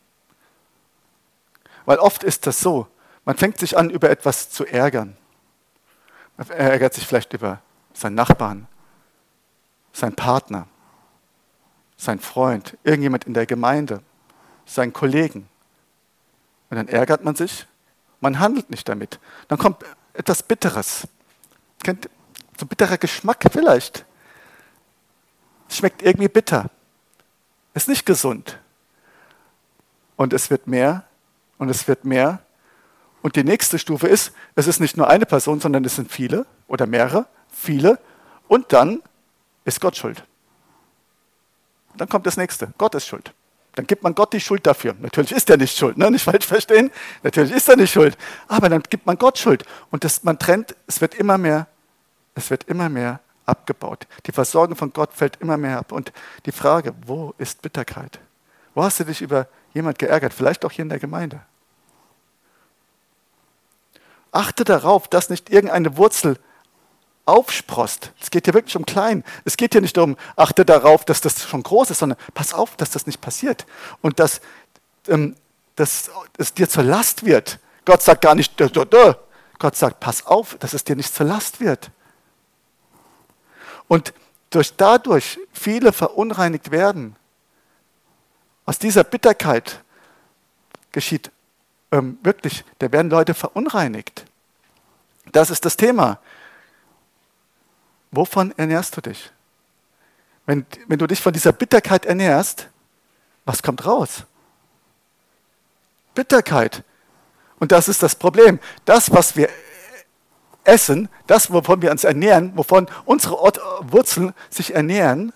Weil 1.84 1.98
oft 1.98 2.22
ist 2.22 2.46
das 2.46 2.60
so, 2.60 2.86
man 3.24 3.36
fängt 3.36 3.58
sich 3.58 3.76
an, 3.76 3.90
über 3.90 4.10
etwas 4.10 4.50
zu 4.50 4.64
ärgern. 4.66 5.16
Man 6.36 6.48
ärgert 6.50 6.94
sich 6.94 7.06
vielleicht 7.06 7.32
über 7.32 7.60
seinen 7.92 8.14
Nachbarn, 8.14 8.68
seinen 9.92 10.14
Partner, 10.14 10.68
seinen 11.96 12.20
Freund, 12.20 12.76
irgendjemand 12.84 13.24
in 13.24 13.34
der 13.34 13.46
Gemeinde, 13.46 14.02
seinen 14.66 14.92
Kollegen. 14.92 15.48
Und 16.70 16.76
dann 16.76 16.88
ärgert 16.88 17.24
man 17.24 17.34
sich, 17.34 17.66
man 18.20 18.38
handelt 18.38 18.70
nicht 18.70 18.88
damit. 18.88 19.20
Dann 19.48 19.58
kommt 19.58 19.84
etwas 20.14 20.42
Bitteres. 20.42 21.06
Kennt 21.82 22.08
so 22.58 22.66
bitterer 22.66 22.98
Geschmack 22.98 23.44
vielleicht. 23.50 24.04
Schmeckt 25.68 26.02
irgendwie 26.02 26.28
bitter. 26.28 26.70
Ist 27.74 27.88
nicht 27.88 28.06
gesund. 28.06 28.58
Und 30.16 30.32
es 30.32 30.50
wird 30.50 30.66
mehr 30.66 31.04
und 31.58 31.68
es 31.68 31.86
wird 31.86 32.04
mehr. 32.04 32.40
Und 33.22 33.36
die 33.36 33.44
nächste 33.44 33.78
Stufe 33.78 34.08
ist, 34.08 34.32
es 34.54 34.66
ist 34.66 34.80
nicht 34.80 34.96
nur 34.96 35.08
eine 35.08 35.26
Person, 35.26 35.60
sondern 35.60 35.84
es 35.84 35.96
sind 35.96 36.10
viele 36.10 36.46
oder 36.68 36.86
mehrere, 36.86 37.26
viele. 37.50 37.98
Und 38.48 38.72
dann 38.72 39.02
ist 39.64 39.80
Gott 39.80 39.96
schuld. 39.96 40.24
Dann 41.96 42.08
kommt 42.08 42.26
das 42.26 42.36
nächste. 42.36 42.72
Gott 42.78 42.94
ist 42.94 43.06
schuld. 43.06 43.34
Dann 43.76 43.86
gibt 43.86 44.02
man 44.02 44.14
Gott 44.14 44.32
die 44.32 44.40
Schuld 44.40 44.66
dafür. 44.66 44.96
Natürlich 44.98 45.32
ist 45.32 45.50
er 45.50 45.58
nicht 45.58 45.76
schuld, 45.76 45.98
ne? 45.98 46.10
nicht 46.10 46.24
falsch 46.24 46.46
verstehen. 46.46 46.90
Natürlich 47.22 47.52
ist 47.52 47.68
er 47.68 47.76
nicht 47.76 47.92
schuld. 47.92 48.16
Aber 48.48 48.70
dann 48.70 48.82
gibt 48.82 49.04
man 49.04 49.18
Gott 49.18 49.38
Schuld. 49.38 49.64
Und 49.90 50.02
das, 50.02 50.24
man 50.24 50.38
trennt, 50.38 50.74
es 50.86 51.02
wird 51.02 51.14
immer 51.14 51.36
mehr, 51.36 51.68
es 52.34 52.50
wird 52.50 52.64
immer 52.64 52.88
mehr 52.88 53.20
abgebaut. 53.44 54.06
Die 54.24 54.32
Versorgung 54.32 54.76
von 54.76 54.94
Gott 54.94 55.12
fällt 55.12 55.36
immer 55.42 55.58
mehr 55.58 55.78
ab. 55.78 55.92
Und 55.92 56.12
die 56.46 56.52
Frage, 56.52 56.94
wo 57.04 57.34
ist 57.36 57.60
Bitterkeit? 57.60 58.18
Wo 58.74 58.82
hast 58.82 58.98
du 58.98 59.04
dich 59.04 59.20
über 59.20 59.46
jemand 59.74 59.98
geärgert? 59.98 60.32
Vielleicht 60.32 60.64
auch 60.64 60.72
hier 60.72 60.82
in 60.82 60.88
der 60.88 60.98
Gemeinde. 60.98 61.42
Achte 64.32 64.64
darauf, 64.64 65.06
dass 65.06 65.28
nicht 65.28 65.50
irgendeine 65.50 65.98
Wurzel 65.98 66.38
aufsprost. 67.26 68.12
Es 68.20 68.30
geht 68.30 68.46
hier 68.46 68.54
wirklich 68.54 68.76
um 68.76 68.86
klein. 68.86 69.24
Es 69.44 69.56
geht 69.56 69.72
hier 69.72 69.80
nicht 69.80 69.96
darum, 69.96 70.16
achte 70.36 70.64
darauf, 70.64 71.04
dass 71.04 71.20
das 71.20 71.46
schon 71.46 71.62
groß 71.62 71.90
ist, 71.90 71.98
sondern 71.98 72.18
pass 72.34 72.54
auf, 72.54 72.76
dass 72.76 72.90
das 72.90 73.06
nicht 73.06 73.20
passiert. 73.20 73.66
Und 74.00 74.18
dass, 74.18 74.40
ähm, 75.08 75.36
dass 75.74 76.10
es 76.38 76.54
dir 76.54 76.68
zur 76.68 76.84
Last 76.84 77.26
wird. 77.26 77.58
Gott 77.84 78.02
sagt 78.02 78.22
gar 78.22 78.34
nicht, 78.34 78.58
dö, 78.58 78.68
dö, 78.68 78.84
dö. 78.84 79.14
Gott 79.58 79.76
sagt, 79.76 80.00
pass 80.00 80.24
auf, 80.26 80.56
dass 80.58 80.72
es 80.72 80.84
dir 80.84 80.96
nicht 80.96 81.14
zur 81.14 81.26
Last 81.26 81.60
wird. 81.60 81.90
Und 83.88 84.14
durch 84.50 84.76
dadurch 84.76 85.38
viele 85.52 85.92
verunreinigt 85.92 86.70
werden. 86.70 87.16
Aus 88.64 88.78
dieser 88.78 89.04
Bitterkeit 89.04 89.82
geschieht 90.92 91.30
ähm, 91.92 92.18
wirklich, 92.22 92.64
da 92.78 92.90
werden 92.90 93.10
Leute 93.10 93.34
verunreinigt. 93.34 94.24
Das 95.32 95.50
ist 95.50 95.64
das 95.64 95.76
Thema. 95.76 96.18
Wovon 98.16 98.54
ernährst 98.56 98.96
du 98.96 99.02
dich? 99.02 99.30
Wenn, 100.46 100.64
wenn 100.86 100.98
du 100.98 101.06
dich 101.06 101.20
von 101.20 101.34
dieser 101.34 101.52
Bitterkeit 101.52 102.06
ernährst, 102.06 102.68
was 103.44 103.62
kommt 103.62 103.84
raus? 103.84 104.24
Bitterkeit. 106.14 106.82
Und 107.58 107.72
das 107.72 107.88
ist 107.88 108.02
das 108.02 108.14
Problem. 108.14 108.58
Das, 108.86 109.12
was 109.12 109.36
wir 109.36 109.50
essen, 110.64 111.10
das, 111.26 111.52
wovon 111.52 111.82
wir 111.82 111.90
uns 111.90 112.04
ernähren, 112.04 112.52
wovon 112.56 112.88
unsere 113.04 113.34
Wurzeln 113.82 114.32
sich 114.48 114.74
ernähren, 114.74 115.34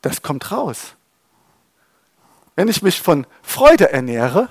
das 0.00 0.22
kommt 0.22 0.50
raus. 0.50 0.96
Wenn 2.56 2.66
ich 2.66 2.82
mich 2.82 3.00
von 3.00 3.28
Freude 3.42 3.92
ernähre, 3.92 4.48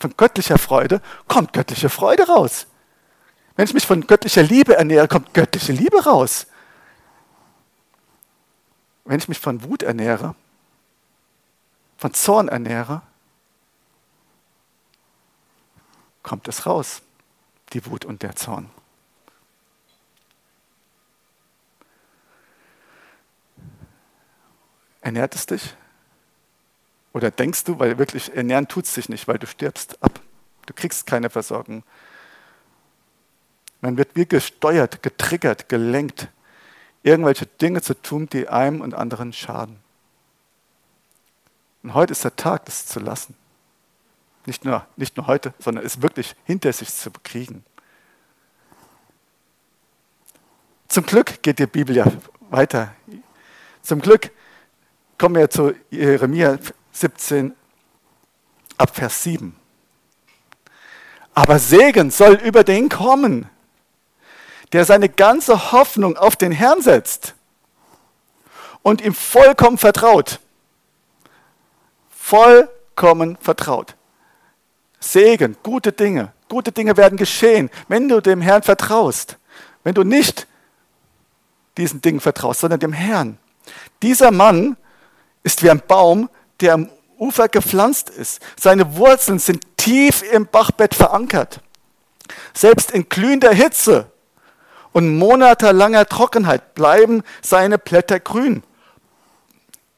von 0.00 0.14
göttlicher 0.16 0.58
Freude, 0.58 1.00
kommt 1.28 1.52
göttliche 1.52 1.90
Freude 1.90 2.26
raus. 2.26 2.66
Wenn 3.54 3.66
ich 3.66 3.74
mich 3.74 3.86
von 3.86 4.04
göttlicher 4.04 4.42
Liebe 4.42 4.76
ernähre, 4.76 5.06
kommt 5.06 5.32
göttliche 5.32 5.72
Liebe 5.72 6.02
raus. 6.02 6.47
Wenn 9.08 9.18
ich 9.18 9.28
mich 9.28 9.38
von 9.38 9.62
Wut 9.64 9.82
ernähre, 9.82 10.34
von 11.96 12.12
Zorn 12.12 12.48
ernähre, 12.48 13.00
kommt 16.22 16.46
es 16.46 16.66
raus, 16.66 17.00
die 17.72 17.86
Wut 17.86 18.04
und 18.04 18.22
der 18.22 18.36
Zorn. 18.36 18.68
Ernährt 25.00 25.34
es 25.34 25.46
dich? 25.46 25.74
Oder 27.14 27.30
denkst 27.30 27.64
du, 27.64 27.78
weil 27.78 27.96
wirklich 27.96 28.36
ernähren 28.36 28.68
tut 28.68 28.84
es 28.84 28.92
sich 28.92 29.08
nicht, 29.08 29.26
weil 29.26 29.38
du 29.38 29.46
stirbst 29.46 30.02
ab. 30.02 30.20
Du 30.66 30.74
kriegst 30.74 31.06
keine 31.06 31.30
Versorgung. 31.30 31.82
Man 33.80 33.96
wird 33.96 34.16
wie 34.16 34.26
gesteuert, 34.26 35.02
getriggert, 35.02 35.70
gelenkt, 35.70 36.28
irgendwelche 37.02 37.46
Dinge 37.46 37.82
zu 37.82 37.94
tun, 37.94 38.28
die 38.28 38.48
einem 38.48 38.80
und 38.80 38.94
anderen 38.94 39.32
schaden. 39.32 39.78
Und 41.82 41.94
heute 41.94 42.12
ist 42.12 42.24
der 42.24 42.36
Tag, 42.36 42.64
das 42.66 42.86
zu 42.86 43.00
lassen. 43.00 43.34
Nicht 44.46 44.64
nur, 44.64 44.86
nicht 44.96 45.16
nur 45.16 45.26
heute, 45.26 45.54
sondern 45.58 45.84
es 45.84 46.02
wirklich 46.02 46.34
hinter 46.44 46.72
sich 46.72 46.92
zu 46.92 47.10
kriegen. 47.22 47.64
Zum 50.88 51.04
Glück 51.04 51.42
geht 51.42 51.58
die 51.58 51.66
Bibel 51.66 51.94
ja 51.94 52.06
weiter. 52.50 52.94
Zum 53.82 54.00
Glück 54.00 54.30
kommen 55.18 55.34
wir 55.36 55.50
zu 55.50 55.74
Jeremia 55.90 56.58
17 56.92 57.54
ab 58.78 58.96
Vers 58.96 59.22
7. 59.22 59.54
Aber 61.34 61.58
Segen 61.58 62.10
soll 62.10 62.34
über 62.34 62.64
den 62.64 62.88
kommen, 62.88 63.48
der 64.72 64.84
seine 64.84 65.08
ganze 65.08 65.72
Hoffnung 65.72 66.16
auf 66.16 66.36
den 66.36 66.52
Herrn 66.52 66.82
setzt 66.82 67.34
und 68.82 69.00
ihm 69.00 69.14
vollkommen 69.14 69.78
vertraut. 69.78 70.40
Vollkommen 72.10 73.36
vertraut. 73.40 73.94
Segen, 75.00 75.56
gute 75.62 75.92
Dinge. 75.92 76.32
Gute 76.48 76.72
Dinge 76.72 76.96
werden 76.96 77.16
geschehen, 77.16 77.70
wenn 77.88 78.08
du 78.08 78.20
dem 78.20 78.40
Herrn 78.40 78.62
vertraust. 78.62 79.36
Wenn 79.84 79.94
du 79.94 80.02
nicht 80.02 80.46
diesen 81.76 82.00
Dingen 82.00 82.20
vertraust, 82.20 82.60
sondern 82.60 82.80
dem 82.80 82.92
Herrn. 82.92 83.38
Dieser 84.02 84.30
Mann 84.30 84.76
ist 85.42 85.62
wie 85.62 85.70
ein 85.70 85.82
Baum, 85.86 86.28
der 86.60 86.74
am 86.74 86.90
Ufer 87.18 87.48
gepflanzt 87.48 88.10
ist. 88.10 88.40
Seine 88.58 88.96
Wurzeln 88.96 89.38
sind 89.38 89.64
tief 89.76 90.22
im 90.32 90.46
Bachbett 90.46 90.94
verankert. 90.94 91.60
Selbst 92.54 92.90
in 92.90 93.08
glühender 93.08 93.52
Hitze 93.52 94.10
und 94.92 95.18
monatelanger 95.18 96.06
Trockenheit 96.06 96.74
bleiben 96.74 97.22
seine 97.42 97.78
Blätter 97.78 98.20
grün. 98.20 98.62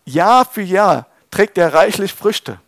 Jahr 0.04 0.44
für 0.44 0.62
Jahr 0.62 1.06
trägt 1.30 1.58
er 1.58 1.72
reichlich 1.72 2.12
Früchte. 2.12 2.58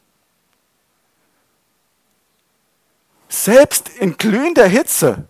Selbst 3.29 3.89
in 3.89 4.17
glühender 4.17 4.67
Hitze 4.67 5.25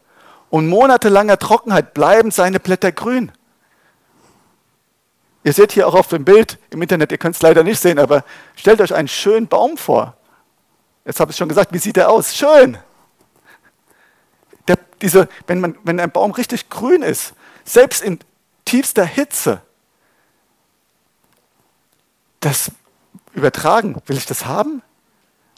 und 0.51 0.69
monatelanger 0.69 1.39
Trockenheit 1.39 1.95
bleiben 1.95 2.31
seine 2.31 2.61
Blätter 2.61 2.93
grün. 2.93 3.33
Ihr 5.45 5.53
seht 5.53 5.73
hier 5.73 5.89
auch 5.89 5.95
auf 5.95 6.09
dem 6.09 6.25
Bild 6.25 6.59
im 6.71 6.83
Internet, 6.83 7.11
ihr 7.11 7.19
könnt 7.19 7.37
es 7.37 7.43
leider 7.43 7.65
nicht 7.65 7.81
sehen, 7.81 7.99
aber 7.99 8.25
stellt 8.55 8.81
euch 8.81 8.95
einen 8.95 9.09
schönen 9.09 9.49
Baum 9.49 9.77
vor. 9.77 10.17
Jetzt 11.05 11.19
habe 11.19 11.33
ich 11.33 11.37
schon 11.37 11.49
gesagt, 11.49 11.73
wie 11.73 11.79
sieht 11.79 11.97
er 11.97 12.11
aus? 12.11 12.37
Schön 12.37 12.79
der, 14.69 14.79
diese, 15.01 15.29
wenn, 15.47 15.61
man, 15.61 15.79
wenn 15.83 16.01
ein 16.01 16.11
Baum 16.11 16.31
richtig 16.33 16.71
grün 16.71 17.03
ist, 17.03 17.35
selbst 17.65 18.03
in 18.03 18.19
tiefster 18.65 19.05
Hitze, 19.05 19.63
das 22.41 22.73
übertragen, 23.35 24.01
will 24.07 24.17
ich 24.17 24.27
das 24.27 24.47
haben? 24.47 24.83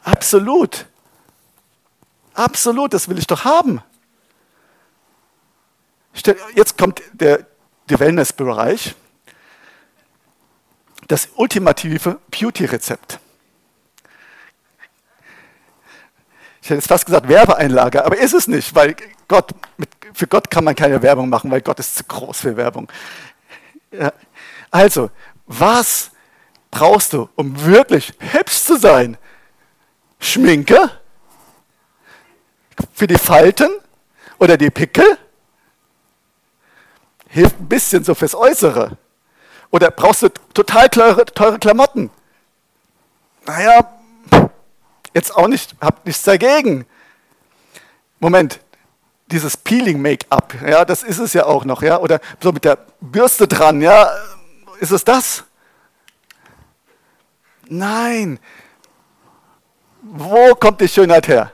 Absolut. 0.03 0.85
Absolut, 2.33 2.93
das 2.93 3.09
will 3.09 3.17
ich 3.17 3.27
doch 3.27 3.43
haben. 3.43 3.81
Jetzt 6.53 6.77
kommt 6.77 7.01
der, 7.13 7.45
der 7.89 7.99
Wellness-Bereich. 7.99 8.95
Das 11.07 11.29
ultimative 11.35 12.19
Beauty-Rezept. 12.31 13.19
Ich 16.65 16.71
hätte 16.71 16.79
jetzt 16.79 16.87
fast 16.87 17.05
gesagt 17.05 17.27
Werbeeinlage, 17.27 18.03
aber 18.03 18.17
ist 18.17 18.33
es 18.33 18.47
nicht, 18.47 18.73
weil 18.73 18.95
Gott, 19.27 19.51
mit, 19.77 19.87
für 20.15 20.25
Gott 20.25 20.49
kann 20.49 20.63
man 20.63 20.73
keine 20.73 20.99
Werbung 21.03 21.29
machen, 21.29 21.51
weil 21.51 21.61
Gott 21.61 21.79
ist 21.79 21.95
zu 21.95 22.03
groß 22.05 22.39
für 22.39 22.57
Werbung. 22.57 22.91
Ja. 23.91 24.11
Also, 24.71 25.11
was 25.45 26.09
brauchst 26.71 27.13
du, 27.13 27.29
um 27.35 27.63
wirklich 27.65 28.13
hübsch 28.17 28.63
zu 28.63 28.79
sein? 28.79 29.15
Schminke? 30.19 30.89
Für 32.93 33.05
die 33.05 33.19
Falten 33.19 33.69
oder 34.39 34.57
die 34.57 34.71
Pickel? 34.71 35.19
Hilft 37.27 37.59
ein 37.59 37.69
bisschen 37.69 38.03
so 38.03 38.15
fürs 38.15 38.33
Äußere. 38.33 38.97
Oder 39.69 39.91
brauchst 39.91 40.23
du 40.23 40.29
total 40.55 40.89
teure, 40.89 41.25
teure 41.25 41.59
Klamotten? 41.59 42.09
Naja, 43.45 43.87
jetzt 45.15 45.35
auch 45.35 45.47
nicht, 45.47 45.75
hab 45.81 46.05
nichts 46.05 46.21
dagegen. 46.21 46.85
Moment, 48.19 48.59
dieses 49.27 49.57
Peeling-Make-up, 49.57 50.55
ja, 50.67 50.85
das 50.85 51.01
ist 51.01 51.17
es 51.17 51.33
ja 51.33 51.45
auch 51.45 51.65
noch, 51.65 51.81
ja, 51.81 51.97
oder 51.97 52.19
so 52.39 52.51
mit 52.51 52.65
der 52.65 52.77
Bürste 52.99 53.47
dran, 53.47 53.81
ja, 53.81 54.07
ist 54.79 54.91
es 54.91 55.03
das? 55.03 55.45
Nein. 57.67 58.39
Wo 60.01 60.53
kommt 60.53 60.81
die 60.81 60.87
Schönheit 60.87 61.27
her? 61.27 61.51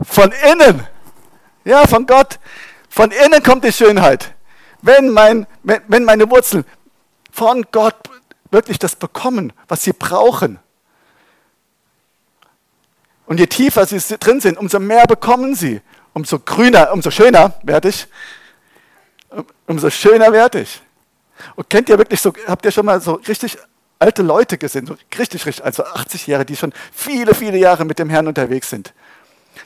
Von 0.00 0.32
innen. 0.50 0.86
Ja, 1.64 1.86
von 1.86 2.06
Gott. 2.06 2.38
Von 2.88 3.10
innen 3.10 3.42
kommt 3.42 3.64
die 3.64 3.72
Schönheit. 3.72 4.34
Wenn, 4.80 5.10
mein, 5.10 5.46
wenn 5.62 6.04
meine 6.04 6.30
Wurzeln 6.30 6.64
von 7.30 7.64
Gott 7.70 7.96
wirklich 8.50 8.78
das 8.78 8.96
bekommen, 8.96 9.52
was 9.68 9.82
sie 9.82 9.92
brauchen. 9.92 10.58
Und 13.26 13.38
je 13.38 13.46
tiefer 13.46 13.86
sie 13.86 13.98
drin 14.18 14.40
sind, 14.40 14.58
umso 14.58 14.78
mehr 14.78 15.06
bekommen 15.06 15.54
sie. 15.54 15.80
Umso 16.12 16.38
grüner, 16.38 16.92
umso 16.92 17.10
schöner 17.10 17.54
werde 17.62 17.88
ich. 17.88 18.06
Umso 19.66 19.90
schöner 19.90 20.32
werde 20.32 20.60
ich. 20.60 20.82
Und 21.56 21.70
kennt 21.70 21.88
ihr 21.88 21.98
wirklich 21.98 22.20
so, 22.20 22.32
habt 22.46 22.64
ihr 22.64 22.70
schon 22.70 22.86
mal 22.86 23.00
so 23.00 23.14
richtig 23.14 23.58
alte 23.98 24.22
Leute 24.22 24.58
gesehen, 24.58 24.86
so 24.86 24.96
richtig, 25.18 25.46
richtig, 25.46 25.64
also 25.64 25.84
80 25.84 26.26
Jahre, 26.26 26.44
die 26.44 26.56
schon 26.56 26.72
viele, 26.92 27.34
viele 27.34 27.56
Jahre 27.56 27.84
mit 27.84 27.98
dem 27.98 28.10
Herrn 28.10 28.26
unterwegs 28.26 28.68
sind? 28.68 28.92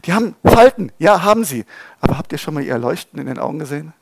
Die 0.05 0.13
haben 0.13 0.37
Falten, 0.45 0.93
ja, 0.99 1.23
haben 1.23 1.45
sie. 1.45 1.65
Aber 2.01 2.19
habt 2.19 2.33
ihr 2.33 2.39
schon 2.39 2.55
mal 2.55 2.63
ihr 2.63 2.79
Leuchten 2.79 3.19
in 3.19 3.27
den 3.27 3.39
Augen 3.39 3.59
gesehen? 3.59 3.93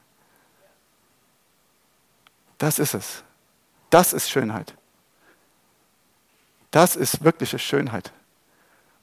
Das 2.59 2.79
ist 2.79 2.95
es. 2.95 3.23
Das 3.91 4.13
ist 4.13 4.31
Schönheit. 4.31 4.75
Das 6.71 6.97
ist 6.97 7.23
wirkliche 7.23 7.59
Schönheit. 7.59 8.13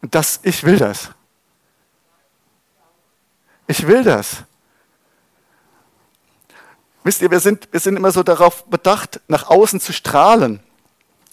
Und 0.01 0.15
das, 0.15 0.39
ich 0.43 0.63
will 0.63 0.77
das. 0.77 1.09
Ich 3.67 3.87
will 3.87 4.03
das. 4.03 4.43
Wisst 7.03 7.21
ihr, 7.21 7.31
wir 7.31 7.39
sind, 7.39 7.67
wir 7.71 7.79
sind 7.79 7.95
immer 7.95 8.11
so 8.11 8.21
darauf 8.21 8.65
bedacht, 8.65 9.21
nach 9.27 9.49
außen 9.49 9.79
zu 9.79 9.93
strahlen 9.93 10.59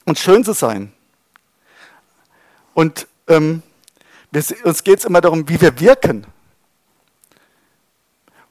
und 0.05 0.19
schön 0.19 0.45
zu 0.45 0.53
sein. 0.53 0.93
Und 2.75 3.07
ähm, 3.27 3.63
wir, 4.31 4.43
uns 4.65 4.85
geht 4.85 5.01
es 5.01 5.05
immer 5.05 5.21
darum, 5.21 5.49
wie 5.49 5.61
wir 5.61 5.79
wirken. 5.81 6.27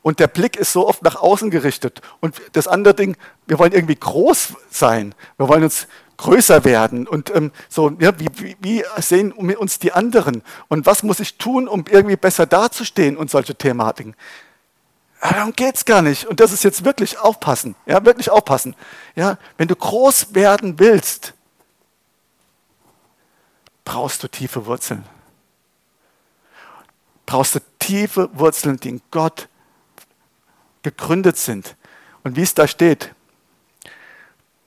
Und 0.01 0.19
der 0.19 0.27
Blick 0.27 0.55
ist 0.55 0.71
so 0.73 0.87
oft 0.87 1.01
nach 1.01 1.15
außen 1.15 1.49
gerichtet. 1.49 2.01
Und 2.19 2.35
das 2.53 2.67
andere 2.67 2.93
Ding, 2.93 3.17
wir 3.45 3.57
wollen 3.59 3.73
irgendwie 3.73 3.95
groß 3.95 4.53
sein. 4.69 5.15
Wir 5.37 5.47
wollen 5.47 5.63
uns 5.63 5.87
größer 6.17 6.65
werden. 6.65 7.07
Und 7.07 7.33
ähm, 7.35 7.51
so, 7.69 7.91
ja, 7.99 8.19
wie, 8.19 8.27
wie, 8.33 8.57
wie 8.59 8.83
sehen 8.97 9.31
uns 9.31 9.79
die 9.79 9.93
anderen? 9.93 10.41
Und 10.67 10.85
was 10.85 11.03
muss 11.03 11.19
ich 11.19 11.37
tun, 11.37 11.67
um 11.67 11.85
irgendwie 11.89 12.15
besser 12.15 12.45
dazustehen 12.45 13.17
und 13.17 13.29
solche 13.29 13.55
Thematiken? 13.55 14.15
Ja, 15.21 15.33
darum 15.33 15.53
geht 15.53 15.75
es 15.75 15.85
gar 15.85 16.01
nicht. 16.01 16.25
Und 16.25 16.39
das 16.39 16.51
ist 16.51 16.63
jetzt 16.63 16.85
wirklich 16.85 17.19
aufpassen. 17.19 17.75
Ja, 17.85 18.03
wirklich 18.05 18.29
aufpassen. 18.29 18.75
Ja, 19.15 19.37
wenn 19.57 19.67
du 19.67 19.75
groß 19.75 20.33
werden 20.35 20.79
willst, 20.79 21.33
brauchst 23.85 24.21
du 24.23 24.27
tiefe 24.27 24.65
Wurzeln. 24.65 25.03
Brauchst 27.25 27.55
du 27.55 27.59
tiefe 27.79 28.29
Wurzeln, 28.33 28.77
die 28.77 28.89
in 28.89 29.01
Gott 29.11 29.47
gegründet 30.83 31.37
sind. 31.37 31.75
Und 32.23 32.35
wie 32.35 32.43
es 32.43 32.53
da 32.53 32.67
steht, 32.67 33.13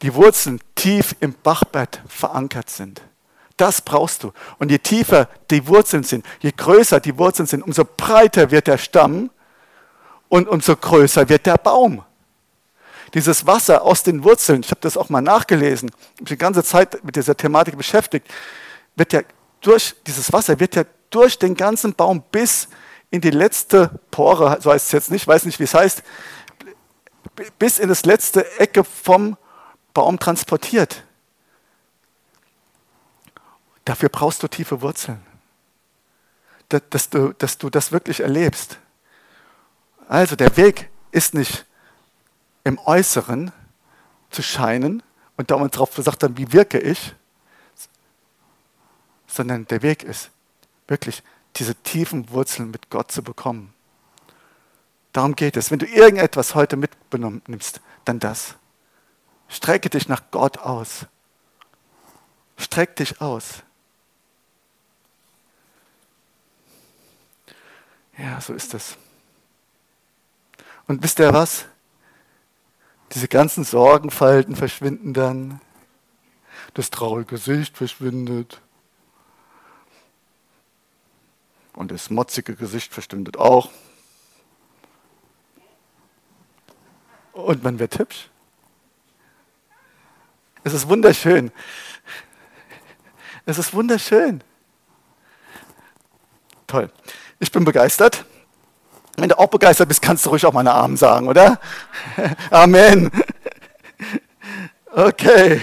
die 0.02 0.14
Wurzeln 0.14 0.60
tief 0.74 1.14
im 1.20 1.34
Bachbett 1.34 2.00
verankert 2.08 2.70
sind. 2.70 3.02
Das 3.56 3.82
brauchst 3.82 4.22
du. 4.22 4.32
Und 4.58 4.70
je 4.70 4.78
tiefer 4.78 5.28
die 5.50 5.66
Wurzeln 5.66 6.02
sind, 6.02 6.24
je 6.40 6.52
größer 6.56 7.00
die 7.00 7.18
Wurzeln 7.18 7.46
sind, 7.46 7.62
umso 7.62 7.84
breiter 7.84 8.50
wird 8.50 8.66
der 8.66 8.78
Stamm 8.78 9.30
und 10.30 10.48
umso 10.48 10.74
größer 10.76 11.28
wird 11.28 11.44
der 11.44 11.58
Baum. 11.58 12.02
Dieses 13.12 13.46
Wasser 13.46 13.82
aus 13.82 14.02
den 14.02 14.24
Wurzeln, 14.24 14.62
ich 14.62 14.70
habe 14.70 14.80
das 14.80 14.96
auch 14.96 15.10
mal 15.10 15.20
nachgelesen, 15.20 15.90
ich 16.18 16.26
die 16.26 16.38
ganze 16.38 16.64
Zeit 16.64 17.04
mit 17.04 17.16
dieser 17.16 17.36
Thematik 17.36 17.76
beschäftigt, 17.76 18.26
wird 18.96 19.12
ja 19.12 19.20
durch 19.60 19.94
dieses 20.06 20.32
Wasser 20.32 20.58
wird 20.58 20.76
ja 20.76 20.84
durch 21.10 21.38
den 21.38 21.54
ganzen 21.54 21.92
Baum 21.92 22.22
bis 22.30 22.68
in 23.10 23.20
die 23.20 23.30
letzte 23.30 23.90
Pore, 24.10 24.58
so 24.60 24.72
heißt 24.72 24.86
es 24.86 24.92
jetzt 24.92 25.10
nicht, 25.10 25.26
weiß 25.26 25.44
nicht, 25.44 25.58
wie 25.58 25.64
es 25.64 25.74
heißt, 25.74 26.02
bis 27.58 27.78
in 27.78 27.88
das 27.88 28.06
letzte 28.06 28.58
Ecke 28.58 28.84
vom 28.84 29.32
Baum 29.32 29.36
transportiert. 29.94 31.04
Dafür 33.84 34.08
brauchst 34.08 34.42
du 34.42 34.48
tiefe 34.48 34.80
Wurzeln, 34.82 35.20
dass 36.68 37.10
du, 37.10 37.32
dass 37.32 37.58
du 37.58 37.70
das 37.70 37.92
wirklich 37.92 38.20
erlebst. 38.20 38.78
Also 40.08 40.36
der 40.36 40.56
Weg 40.56 40.90
ist 41.10 41.34
nicht 41.34 41.66
im 42.64 42.78
Äußeren 42.78 43.52
zu 44.30 44.42
scheinen 44.42 45.02
und 45.36 45.50
da 45.50 45.56
man 45.56 45.70
darauf 45.70 45.94
gesagt 45.94 46.22
haben, 46.22 46.36
wie 46.36 46.52
wirke 46.52 46.78
ich, 46.78 47.14
sondern 49.26 49.66
der 49.66 49.82
Weg 49.82 50.02
ist 50.02 50.30
wirklich 50.86 51.22
diese 51.56 51.74
tiefen 51.74 52.30
Wurzeln 52.30 52.70
mit 52.70 52.90
Gott 52.90 53.10
zu 53.10 53.22
bekommen. 53.22 53.72
Darum 55.12 55.34
geht 55.34 55.56
es. 55.56 55.70
Wenn 55.70 55.78
du 55.78 55.86
irgendetwas 55.86 56.54
heute 56.54 56.76
mitnimmst, 56.76 57.80
dann 58.04 58.18
das. 58.20 58.54
Strecke 59.50 59.90
dich 59.90 60.08
nach 60.08 60.30
Gott 60.30 60.58
aus. 60.58 61.06
Streck 62.56 62.94
dich 62.96 63.20
aus. 63.20 63.64
Ja, 68.16 68.40
so 68.40 68.54
ist 68.54 68.74
es. 68.74 68.96
Und 70.86 71.02
wisst 71.02 71.18
ihr 71.18 71.34
was? 71.34 71.66
Diese 73.12 73.26
ganzen 73.26 73.64
Sorgenfalten 73.64 74.54
verschwinden 74.54 75.14
dann. 75.14 75.60
Das 76.74 76.90
traurige 76.90 77.34
Gesicht 77.34 77.76
verschwindet. 77.76 78.60
Und 81.72 81.90
das 81.90 82.08
motzige 82.08 82.54
Gesicht 82.54 82.92
verschwindet 82.92 83.36
auch. 83.36 83.70
Und 87.32 87.64
man 87.64 87.78
wird 87.80 87.98
hübsch. 87.98 88.30
Es 90.64 90.74
ist 90.74 90.88
wunderschön. 90.88 91.50
Es 93.46 93.58
ist 93.58 93.72
wunderschön. 93.72 94.42
Toll. 96.66 96.90
Ich 97.38 97.50
bin 97.50 97.64
begeistert. 97.64 98.24
Wenn 99.16 99.28
du 99.28 99.38
auch 99.38 99.48
begeistert 99.48 99.88
bist, 99.88 100.02
kannst 100.02 100.24
du 100.24 100.30
ruhig 100.30 100.44
auch 100.46 100.52
meine 100.52 100.72
Armen 100.72 100.96
sagen, 100.96 101.28
oder? 101.28 101.60
Amen. 102.50 103.10
Okay. 104.92 105.60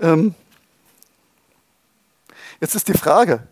Ähm. 0.00 0.34
Jetzt 2.60 2.74
ist 2.74 2.88
die 2.88 2.94
Frage, 2.94 3.46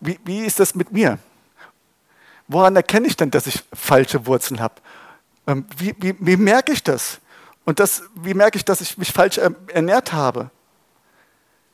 wie, 0.00 0.18
wie 0.24 0.44
ist 0.44 0.60
das 0.60 0.74
mit 0.74 0.92
mir? 0.92 1.18
Woran 2.48 2.76
erkenne 2.76 3.06
ich 3.06 3.16
denn, 3.16 3.30
dass 3.30 3.46
ich 3.46 3.64
falsche 3.72 4.26
Wurzeln 4.26 4.60
habe? 4.60 4.74
Ähm, 5.46 5.66
wie, 5.78 5.94
wie, 5.98 6.14
wie 6.18 6.36
merke 6.36 6.72
ich 6.72 6.82
das? 6.82 7.20
Und 7.66 7.80
das, 7.80 8.04
wie 8.14 8.32
merke 8.32 8.56
ich, 8.56 8.64
dass 8.64 8.80
ich 8.80 8.96
mich 8.96 9.12
falsch 9.12 9.38
ernährt 9.38 10.12
habe? 10.12 10.50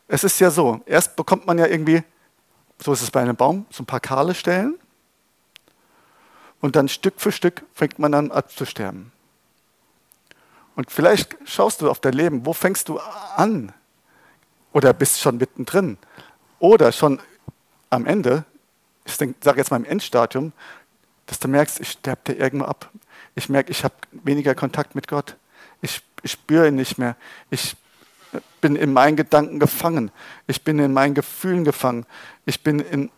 Es 0.08 0.24
ist 0.24 0.40
ja 0.40 0.50
so, 0.50 0.80
erst 0.86 1.16
bekommt 1.16 1.46
man 1.46 1.58
ja 1.58 1.66
irgendwie, 1.66 2.02
so 2.82 2.94
ist 2.94 3.02
es 3.02 3.10
bei 3.10 3.20
einem 3.20 3.36
Baum, 3.36 3.66
so 3.70 3.82
ein 3.82 3.86
paar 3.86 4.00
kahle 4.00 4.34
Stellen. 4.34 4.78
Und 6.60 6.76
dann 6.76 6.88
Stück 6.88 7.20
für 7.20 7.30
Stück 7.30 7.64
fängt 7.74 7.98
man 7.98 8.14
an 8.14 8.32
abzusterben. 8.32 9.12
Und 10.76 10.90
vielleicht 10.90 11.36
schaust 11.44 11.82
du 11.82 11.90
auf 11.90 12.00
dein 12.00 12.14
Leben, 12.14 12.46
wo 12.46 12.54
fängst 12.54 12.88
du 12.88 12.98
an? 13.36 13.72
Oder 14.72 14.94
bist 14.94 15.20
schon 15.20 15.36
mittendrin? 15.36 15.98
Oder 16.58 16.92
schon 16.92 17.20
am 17.90 18.06
Ende, 18.06 18.44
ich 19.04 19.14
sage 19.14 19.58
jetzt 19.58 19.70
mal 19.70 19.76
im 19.76 19.84
Endstadium, 19.84 20.52
dass 21.26 21.38
du 21.38 21.48
merkst, 21.48 21.80
ich 21.80 21.90
sterbe 21.90 22.32
dir 22.32 22.40
irgendwo 22.40 22.64
ab. 22.64 22.90
Ich 23.34 23.50
merke, 23.50 23.70
ich 23.70 23.84
habe 23.84 23.94
weniger 24.12 24.54
Kontakt 24.54 24.94
mit 24.94 25.06
Gott. 25.06 25.36
Ich, 25.82 26.02
ich 26.22 26.32
spüre 26.32 26.68
ihn 26.68 26.76
nicht 26.76 26.96
mehr. 26.96 27.16
Ich, 27.50 27.76
bin 28.62 28.76
in 28.76 28.92
meinen 28.92 29.16
Gedanken 29.16 29.58
gefangen. 29.58 30.10
Ich 30.46 30.62
bin 30.62 30.78
in 30.78 30.92
meinen 30.92 31.14
Gefühlen 31.14 31.64
gefangen. 31.64 32.06
Ich 32.46 32.62
bin 32.62 32.78
in, 32.78 33.10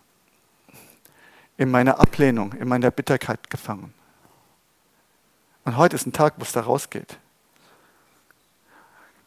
in 1.57 1.71
meiner 1.71 2.01
Ablehnung, 2.01 2.53
in 2.55 2.67
meiner 2.67 2.91
Bitterkeit 2.91 3.51
gefangen. 3.51 3.95
Und 5.65 5.77
heute 5.77 5.97
ist 5.97 6.07
ein 6.07 6.13
Tag, 6.13 6.35
wo 6.39 6.43
es 6.43 6.53
da 6.53 6.63
rausgeht. 6.63 7.19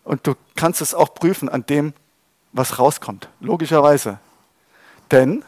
Und 0.04 0.28
du 0.28 0.36
kannst 0.56 0.82
es 0.82 0.94
auch 0.94 1.14
prüfen 1.14 1.50
an 1.50 1.66
dem, 1.66 1.94
was 2.52 2.80
rauskommt. 2.80 3.30
Logischerweise. 3.40 4.20
Denn 5.12 5.44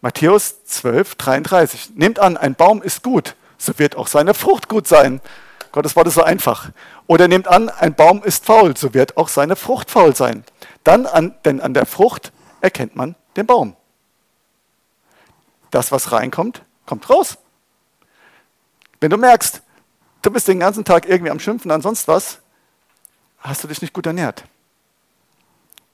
Matthäus 0.00 0.64
12, 0.64 1.14
33. 1.16 1.90
Nehmt 1.94 2.18
an, 2.18 2.36
ein 2.36 2.54
Baum 2.54 2.82
ist 2.82 3.02
gut, 3.02 3.36
so 3.58 3.78
wird 3.78 3.96
auch 3.96 4.08
seine 4.08 4.34
Frucht 4.34 4.68
gut 4.68 4.88
sein. 4.88 5.20
Gottes 5.72 5.96
Wort 5.96 6.06
ist 6.06 6.14
so 6.14 6.22
einfach. 6.22 6.70
Oder 7.06 7.28
nehmt 7.28 7.48
an, 7.48 7.70
ein 7.70 7.94
Baum 7.94 8.22
ist 8.22 8.44
faul, 8.44 8.76
so 8.76 8.94
wird 8.94 9.16
auch 9.16 9.28
seine 9.28 9.56
Frucht 9.56 9.90
faul 9.90 10.14
sein. 10.14 10.44
Dann 10.84 11.06
an, 11.06 11.34
denn 11.44 11.60
an 11.60 11.74
der 11.74 11.86
Frucht 11.86 12.32
erkennt 12.60 12.94
man 12.94 13.16
den 13.36 13.46
Baum. 13.46 13.74
Das, 15.70 15.90
was 15.90 16.12
reinkommt, 16.12 16.62
kommt 16.84 17.08
raus. 17.08 17.38
Wenn 19.00 19.10
du 19.10 19.16
merkst, 19.16 19.62
du 20.20 20.30
bist 20.30 20.46
den 20.46 20.60
ganzen 20.60 20.84
Tag 20.84 21.08
irgendwie 21.08 21.30
am 21.30 21.40
Schimpfen 21.40 21.70
an 21.70 21.80
sonst 21.80 22.06
was, 22.06 22.38
hast 23.38 23.64
du 23.64 23.68
dich 23.68 23.80
nicht 23.80 23.94
gut 23.94 24.06
ernährt. 24.06 24.44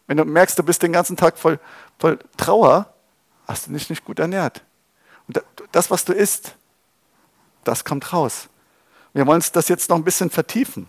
Wenn 0.09 0.17
du 0.17 0.25
merkst, 0.25 0.59
du 0.59 0.63
bist 0.63 0.83
den 0.83 0.93
ganzen 0.93 1.17
Tag 1.17 1.39
voll, 1.39 1.61
voll 1.99 2.19
Trauer, 2.37 2.93
hast 3.47 3.69
du 3.69 3.73
dich 3.73 3.89
nicht 3.89 4.05
gut 4.05 4.19
ernährt. 4.19 4.63
Und 5.29 5.43
das, 5.71 5.91
was 5.91 6.05
du 6.05 6.13
isst, 6.13 6.57
das 7.63 7.85
kommt 7.85 8.13
raus. 8.13 8.49
Wir 9.13 9.27
wollen 9.27 9.37
uns 9.37 9.53
das 9.53 9.69
jetzt 9.69 9.89
noch 9.91 9.97
ein 9.97 10.05
bisschen 10.05 10.31
vertiefen. 10.31 10.89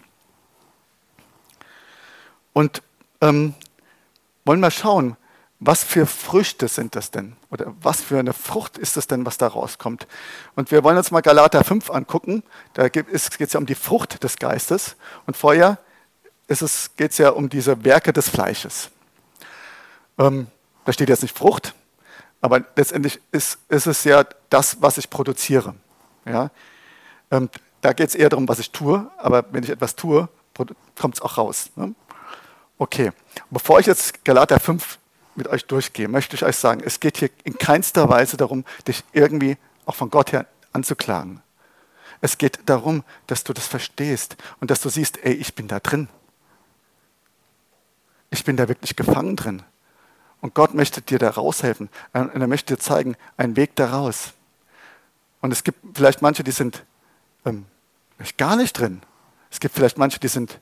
Und 2.53 2.81
ähm, 3.21 3.53
wollen 4.45 4.59
mal 4.59 4.71
schauen, 4.71 5.15
was 5.59 5.83
für 5.83 6.05
Früchte 6.05 6.67
sind 6.69 6.95
das 6.95 7.11
denn? 7.11 7.35
Oder 7.51 7.73
was 7.81 8.01
für 8.01 8.17
eine 8.17 8.33
Frucht 8.33 8.77
ist 8.77 8.95
es 8.95 9.07
denn, 9.07 9.25
was 9.25 9.37
da 9.37 9.47
rauskommt? 9.47 10.07
Und 10.55 10.71
wir 10.71 10.83
wollen 10.83 10.97
uns 10.97 11.11
mal 11.11 11.21
Galater 11.21 11.63
5 11.63 11.89
angucken. 11.89 12.43
Da 12.73 12.87
geht 12.87 13.07
es 13.11 13.29
ja 13.37 13.59
um 13.59 13.65
die 13.65 13.75
Frucht 13.75 14.23
des 14.23 14.37
Geistes. 14.37 14.95
Und 15.25 15.35
vorher 15.35 15.77
geht 16.47 17.11
es 17.11 17.17
ja 17.17 17.29
um 17.29 17.49
diese 17.49 17.83
Werke 17.83 18.13
des 18.13 18.29
Fleisches. 18.29 18.89
Ähm, 20.17 20.47
da 20.85 20.93
steht 20.93 21.09
jetzt 21.09 21.21
nicht 21.21 21.37
Frucht, 21.37 21.73
aber 22.41 22.63
letztendlich 22.75 23.21
ist, 23.31 23.59
ist 23.69 23.85
es 23.85 24.03
ja 24.03 24.25
das, 24.49 24.81
was 24.81 24.97
ich 24.97 25.09
produziere. 25.09 25.75
Ja? 26.25 26.49
Ähm, 27.31 27.49
da 27.81 27.93
geht 27.93 28.09
es 28.09 28.15
eher 28.15 28.29
darum, 28.29 28.47
was 28.47 28.59
ich 28.59 28.71
tue, 28.71 29.09
aber 29.17 29.45
wenn 29.51 29.63
ich 29.63 29.69
etwas 29.69 29.95
tue, 29.95 30.27
kommt 30.99 31.15
es 31.15 31.21
auch 31.21 31.37
raus. 31.37 31.69
Ne? 31.75 31.93
Okay, 32.77 33.11
bevor 33.49 33.79
ich 33.79 33.85
jetzt 33.85 34.23
Galater 34.25 34.59
5 34.59 34.99
mit 35.35 35.47
euch 35.47 35.65
durchgehe, 35.65 36.07
möchte 36.07 36.35
ich 36.35 36.43
euch 36.43 36.57
sagen, 36.57 36.81
es 36.83 36.99
geht 36.99 37.17
hier 37.17 37.29
in 37.43 37.57
keinster 37.57 38.09
Weise 38.09 38.37
darum, 38.37 38.65
dich 38.87 39.03
irgendwie 39.13 39.57
auch 39.85 39.95
von 39.95 40.09
Gott 40.09 40.31
her 40.31 40.45
anzuklagen. 40.73 41.41
Es 42.21 42.37
geht 42.37 42.59
darum, 42.65 43.03
dass 43.27 43.43
du 43.43 43.53
das 43.53 43.67
verstehst 43.67 44.35
und 44.59 44.71
dass 44.71 44.81
du 44.81 44.89
siehst, 44.89 45.23
ey, 45.23 45.33
ich 45.33 45.55
bin 45.55 45.67
da 45.67 45.79
drin. 45.79 46.09
Ich 48.29 48.43
bin 48.43 48.57
da 48.57 48.67
wirklich 48.67 48.95
gefangen 48.95 49.35
drin. 49.35 49.63
Und 50.41 50.53
Gott 50.53 50.73
möchte 50.73 51.01
dir 51.01 51.19
da 51.19 51.29
raushelfen. 51.29 51.89
Und 52.13 52.35
er 52.35 52.47
möchte 52.47 52.75
dir 52.75 52.79
zeigen, 52.79 53.15
einen 53.37 53.55
Weg 53.55 53.75
daraus. 53.75 54.33
Und 55.41 55.51
es 55.51 55.63
gibt 55.63 55.79
vielleicht 55.93 56.21
manche, 56.21 56.43
die 56.43 56.51
sind 56.51 56.83
ähm, 57.45 57.65
gar 58.37 58.55
nicht 58.55 58.73
drin. 58.73 59.01
Es 59.51 59.59
gibt 59.59 59.75
vielleicht 59.75 59.97
manche, 59.97 60.19
die 60.19 60.27
sind, 60.27 60.59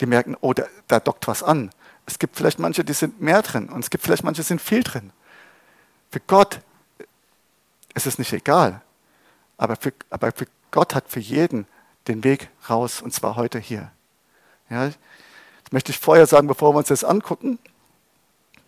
die 0.00 0.06
merken, 0.06 0.36
oh, 0.40 0.52
da, 0.52 0.64
da 0.88 1.00
dockt 1.00 1.26
was 1.28 1.42
an. 1.42 1.70
Es 2.06 2.18
gibt 2.18 2.36
vielleicht 2.36 2.58
manche, 2.58 2.84
die 2.84 2.92
sind 2.92 3.20
mehr 3.20 3.42
drin. 3.42 3.68
Und 3.68 3.80
es 3.80 3.90
gibt 3.90 4.04
vielleicht 4.04 4.24
manche, 4.24 4.42
die 4.42 4.48
sind 4.48 4.60
viel 4.60 4.82
drin. 4.82 5.12
Für 6.10 6.20
Gott 6.20 6.60
ist 7.94 8.06
es 8.06 8.18
nicht 8.18 8.32
egal. 8.32 8.80
Aber 9.56 9.76
für, 9.76 9.92
aber 10.08 10.32
für 10.32 10.46
Gott 10.70 10.94
hat 10.94 11.08
für 11.08 11.20
jeden 11.20 11.66
den 12.08 12.24
Weg 12.24 12.48
raus. 12.68 13.02
Und 13.02 13.12
zwar 13.12 13.36
heute 13.36 13.58
hier. 13.58 13.90
Ja, 14.70 14.86
das 14.86 14.96
möchte 15.72 15.92
ich 15.92 15.98
vorher 15.98 16.26
sagen, 16.26 16.48
bevor 16.48 16.72
wir 16.72 16.78
uns 16.78 16.88
das 16.88 17.04
angucken. 17.04 17.58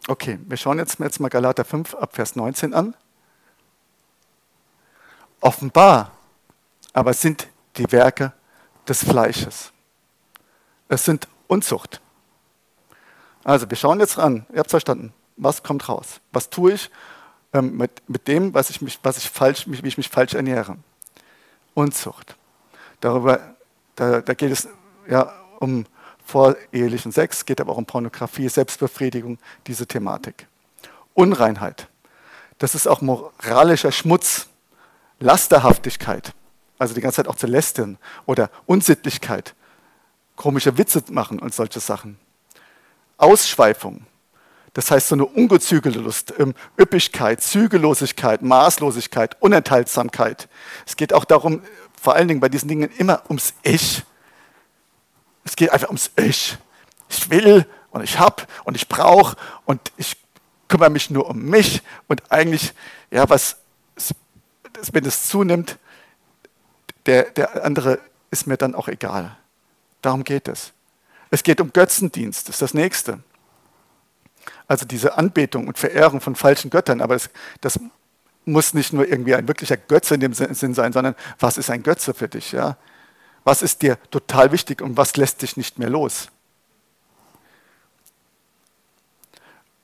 Okay, 0.08 0.38
wir 0.46 0.56
schauen 0.56 0.78
jetzt, 0.78 0.98
jetzt 0.98 1.20
mal 1.20 1.28
Galater 1.28 1.64
5 1.64 1.94
ab 1.94 2.14
Vers 2.14 2.36
19 2.36 2.74
an. 2.74 2.94
Offenbar 5.40 6.12
aber 6.92 7.14
sind 7.14 7.48
die 7.76 7.90
Werke 7.92 8.32
des 8.88 9.04
Fleisches. 9.04 9.72
Es 10.88 11.04
sind 11.04 11.28
Unzucht. 11.46 12.00
Also, 13.44 13.68
wir 13.68 13.76
schauen 13.76 14.00
jetzt 14.00 14.18
an. 14.18 14.46
Ihr 14.52 14.60
habt 14.60 14.70
verstanden. 14.70 15.12
Was 15.36 15.62
kommt 15.62 15.88
raus? 15.88 16.20
Was 16.32 16.50
tue 16.50 16.72
ich 16.72 16.90
ähm, 17.52 17.76
mit, 17.76 18.08
mit 18.08 18.28
dem, 18.28 18.54
was 18.54 18.70
ich 18.70 18.80
mich, 18.80 18.98
was 19.02 19.18
ich 19.18 19.28
falsch, 19.28 19.66
mich, 19.66 19.82
wie 19.82 19.88
ich 19.88 19.96
mich 19.96 20.08
falsch 20.08 20.34
ernähre? 20.34 20.76
Unzucht. 21.74 22.36
Darüber, 23.00 23.54
da, 23.96 24.20
da 24.20 24.34
geht 24.34 24.52
es 24.52 24.68
ja 25.08 25.32
um 25.58 25.86
vorehelichen 26.24 27.12
Sex, 27.12 27.44
geht 27.44 27.60
aber 27.60 27.72
auch 27.72 27.78
um 27.78 27.86
Pornografie, 27.86 28.48
Selbstbefriedigung, 28.48 29.38
diese 29.66 29.86
Thematik. 29.86 30.46
Unreinheit. 31.14 31.88
Das 32.58 32.74
ist 32.74 32.86
auch 32.86 33.00
moralischer 33.00 33.92
Schmutz, 33.92 34.46
Lasterhaftigkeit, 35.18 36.32
also 36.82 36.94
die 36.94 37.00
ganze 37.00 37.16
Zeit 37.16 37.28
auch 37.28 37.36
zu 37.36 37.46
lästern 37.46 37.96
oder 38.26 38.50
Unsittlichkeit, 38.66 39.54
komische 40.36 40.76
Witze 40.76 41.02
machen 41.08 41.38
und 41.38 41.54
solche 41.54 41.80
Sachen. 41.80 42.18
Ausschweifung, 43.16 44.04
das 44.74 44.90
heißt 44.90 45.08
so 45.08 45.14
eine 45.14 45.26
ungezügelte 45.26 46.00
Lust, 46.00 46.34
Üppigkeit, 46.78 47.42
Zügellosigkeit, 47.42 48.42
Maßlosigkeit, 48.42 49.40
Unenthaltsamkeit. 49.40 50.48
Es 50.86 50.96
geht 50.96 51.12
auch 51.12 51.24
darum, 51.24 51.62
vor 52.00 52.14
allen 52.14 52.26
Dingen 52.26 52.40
bei 52.40 52.48
diesen 52.48 52.68
Dingen 52.68 52.90
immer 52.98 53.22
ums 53.28 53.54
Ich. 53.62 54.02
Es 55.44 55.56
geht 55.56 55.70
einfach 55.70 55.88
ums 55.88 56.10
Ich. 56.16 56.58
Ich 57.08 57.30
will 57.30 57.66
und 57.90 58.02
ich 58.02 58.18
habe 58.18 58.42
und 58.64 58.74
ich 58.74 58.88
brauche 58.88 59.36
und 59.66 59.80
ich 59.96 60.16
kümmere 60.68 60.90
mich 60.90 61.10
nur 61.10 61.28
um 61.28 61.42
mich 61.42 61.82
und 62.08 62.32
eigentlich, 62.32 62.72
ja, 63.10 63.28
was, 63.28 63.58
wenn 64.90 65.04
es 65.04 65.28
zunimmt, 65.28 65.78
der, 67.06 67.30
der 67.30 67.64
andere 67.64 67.98
ist 68.30 68.46
mir 68.46 68.56
dann 68.56 68.74
auch 68.74 68.88
egal. 68.88 69.36
Darum 70.00 70.24
geht 70.24 70.48
es. 70.48 70.72
Es 71.30 71.42
geht 71.42 71.60
um 71.60 71.72
Götzendienst, 71.72 72.48
das 72.48 72.56
ist 72.56 72.62
das 72.62 72.74
Nächste. 72.74 73.20
Also 74.66 74.84
diese 74.84 75.16
Anbetung 75.16 75.68
und 75.68 75.78
Verehrung 75.78 76.20
von 76.20 76.34
falschen 76.34 76.70
Göttern, 76.70 77.00
aber 77.00 77.14
das, 77.14 77.30
das 77.60 77.80
muss 78.44 78.74
nicht 78.74 78.92
nur 78.92 79.06
irgendwie 79.06 79.34
ein 79.34 79.46
wirklicher 79.46 79.76
Götze 79.76 80.14
in 80.14 80.20
dem 80.20 80.34
Sinn 80.34 80.74
sein, 80.74 80.92
sondern 80.92 81.14
was 81.38 81.58
ist 81.58 81.70
ein 81.70 81.82
Götze 81.82 82.14
für 82.14 82.28
dich? 82.28 82.52
Ja? 82.52 82.76
Was 83.44 83.62
ist 83.62 83.82
dir 83.82 83.98
total 84.10 84.52
wichtig 84.52 84.82
und 84.82 84.96
was 84.96 85.16
lässt 85.16 85.42
dich 85.42 85.56
nicht 85.56 85.78
mehr 85.78 85.90
los? 85.90 86.28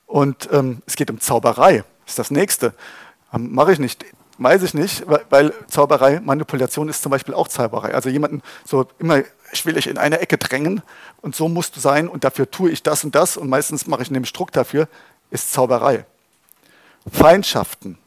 Und 0.06 0.48
ähm, 0.52 0.82
es 0.86 0.96
geht 0.96 1.10
um 1.10 1.20
Zauberei, 1.20 1.84
das 2.04 2.12
ist 2.12 2.18
das 2.18 2.30
nächste. 2.30 2.74
Ähm, 3.32 3.52
Mache 3.52 3.72
ich 3.72 3.78
nicht, 3.78 4.04
weiß 4.38 4.62
ich 4.62 4.74
nicht, 4.74 5.04
weil, 5.30 5.52
Zauberei, 5.66 6.20
Manipulation 6.20 6.88
ist 6.88 7.02
zum 7.02 7.10
Beispiel 7.10 7.34
auch 7.34 7.48
Zauberei. 7.48 7.94
Also 7.94 8.08
jemanden 8.08 8.42
so 8.64 8.86
immer, 8.98 9.22
ich 9.52 9.66
will 9.66 9.74
dich 9.74 9.88
in 9.88 9.98
eine 9.98 10.20
Ecke 10.20 10.38
drängen 10.38 10.82
und 11.20 11.34
so 11.34 11.48
musst 11.48 11.76
du 11.76 11.80
sein 11.80 12.08
und 12.08 12.24
dafür 12.24 12.50
tue 12.50 12.70
ich 12.70 12.82
das 12.82 13.04
und 13.04 13.14
das 13.14 13.36
und 13.36 13.48
meistens 13.48 13.86
mache 13.86 14.02
ich 14.02 14.10
nämlich 14.10 14.32
Druck 14.32 14.52
dafür, 14.52 14.88
ist 15.30 15.52
Zauberei. 15.52 16.04
Feindschaften, 17.12 17.98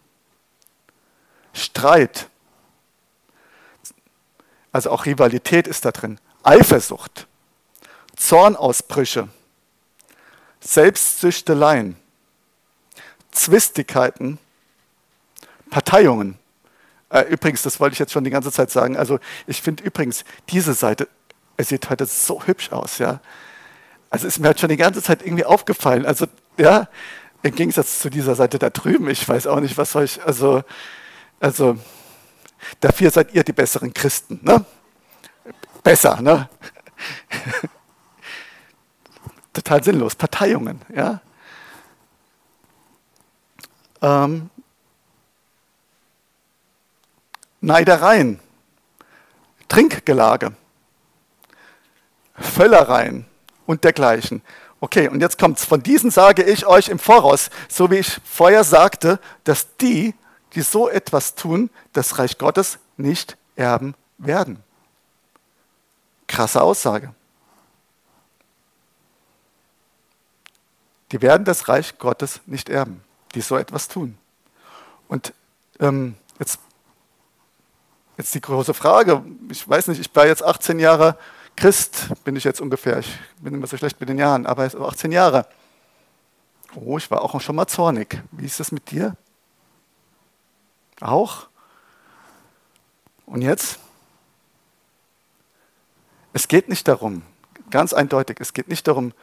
Streit, 1.54 2.28
also 4.72 4.90
auch 4.92 5.06
Rivalität 5.06 5.68
ist 5.68 5.84
da 5.86 5.92
drin. 5.92 6.20
Eifersucht, 6.44 7.28
Zornausbrüche, 8.16 9.28
Selbstsüchteleien, 10.62 11.98
Zwistigkeiten, 13.32 14.40
Parteiungen. 15.72 16.38
Äh, 17.10 17.22
übrigens, 17.24 17.64
das 17.64 17.80
wollte 17.80 17.94
ich 17.94 18.00
jetzt 18.00 18.12
schon 18.12 18.24
die 18.24 18.30
ganze 18.30 18.52
Zeit 18.52 18.70
sagen. 18.70 18.96
Also 18.96 19.18
ich 19.48 19.64
finde 19.64 19.84
übrigens 19.84 20.24
diese 20.50 20.76
Seite, 20.76 21.08
es 21.58 21.70
sieht 21.70 21.90
heute 21.90 22.06
so 22.06 22.44
hübsch 22.46 22.72
aus, 22.72 23.00
ja. 23.00 23.20
Also 24.12 24.28
ist 24.28 24.38
mir 24.38 24.48
halt 24.48 24.60
schon 24.60 24.70
die 24.70 24.78
ganze 24.78 25.02
Zeit 25.02 25.26
irgendwie 25.26 25.46
aufgefallen. 25.46 26.06
Also 26.06 26.28
ja, 26.58 26.88
im 27.42 27.56
Gegensatz 27.56 28.00
zu 28.00 28.12
dieser 28.12 28.36
Seite 28.36 28.60
da 28.60 28.70
drüben, 28.70 29.10
ich 29.10 29.28
weiß 29.28 29.48
auch 29.48 29.60
nicht, 29.60 29.80
was 29.80 29.96
euch, 29.96 30.24
also, 30.24 30.62
also 31.40 31.80
Dafür 32.80 33.12
seid 33.12 33.34
ihr 33.34 33.44
die 33.44 33.54
besseren 33.54 33.94
Christen. 33.94 34.40
Ne? 34.44 34.66
Besser, 35.84 36.22
ne? 36.22 36.50
Total 39.54 39.84
sinnlos. 39.84 40.16
Parteiungen, 40.16 40.82
ja. 40.94 41.22
Ähm, 44.02 44.50
Neidereien, 47.62 48.40
Trinkgelage, 49.68 50.54
Völlereien, 52.36 53.26
und 53.72 53.84
dergleichen. 53.84 54.42
Okay, 54.80 55.08
und 55.08 55.22
jetzt 55.22 55.40
kommt's. 55.40 55.66
Von 55.66 55.82
diesen 55.82 56.12
sage 56.12 56.44
ich 56.44 56.66
euch 56.66 56.90
im 56.90 57.00
Voraus, 57.00 57.50
so 57.70 57.90
wie 57.90 57.98
ich 57.98 58.20
vorher 58.24 58.64
sagte, 58.64 59.20
dass 59.44 59.76
die, 59.78 60.14
die 60.54 60.62
so 60.62 60.90
etwas 60.90 61.36
tun, 61.36 61.70
das 61.94 62.20
Reich 62.20 62.38
Gottes 62.38 62.80
nicht 62.98 63.38
erben 63.56 63.96
werden. 64.18 64.62
Krasse 66.28 66.62
Aussage. 66.62 67.14
Die 71.12 71.22
werden 71.22 71.46
das 71.46 71.68
Reich 71.68 71.98
Gottes 71.98 72.42
nicht 72.46 72.70
erben, 72.70 73.04
die 73.36 73.42
so 73.42 73.58
etwas 73.58 73.88
tun. 73.88 74.18
Und 75.08 75.34
ähm, 75.80 76.16
jetzt, 76.40 76.60
jetzt 78.22 78.36
die 78.36 78.42
große 78.42 78.76
Frage, 78.76 79.24
ich 79.50 79.68
weiß 79.68 79.88
nicht, 79.88 80.00
ich 80.00 80.16
war 80.16 80.28
jetzt 80.28 80.44
18 80.44 80.78
Jahre 80.80 81.18
Christ, 81.56 82.10
bin 82.24 82.36
ich 82.36 82.44
jetzt 82.44 82.62
ungefähr, 82.62 83.00
ich 83.00 83.18
bin 83.40 83.56
immer 83.56 83.66
so 83.66 83.78
schlecht 83.78 84.00
mit 84.00 84.10
den 84.10 84.20
Jahren, 84.20 84.46
aber 84.46 84.64
18 84.64 85.12
Jahre. 85.12 85.48
Oh, 86.76 86.98
ich 86.98 87.10
war 87.10 87.22
auch 87.24 87.42
schon 87.42 87.56
mal 87.56 87.66
zornig. 87.66 88.22
Wie 88.32 88.46
ist 88.46 88.60
das 88.60 88.72
mit 88.72 88.92
dir? 88.92 89.18
Auch? 91.02 91.48
Und 93.26 93.42
jetzt? 93.42 93.80
Es 96.32 96.48
geht 96.48 96.70
nicht 96.70 96.88
darum, 96.88 97.24
ganz 97.72 97.92
eindeutig, 97.92 98.38
es 98.40 98.54
geht 98.54 98.68
nicht 98.68 98.88
darum, 98.88 99.14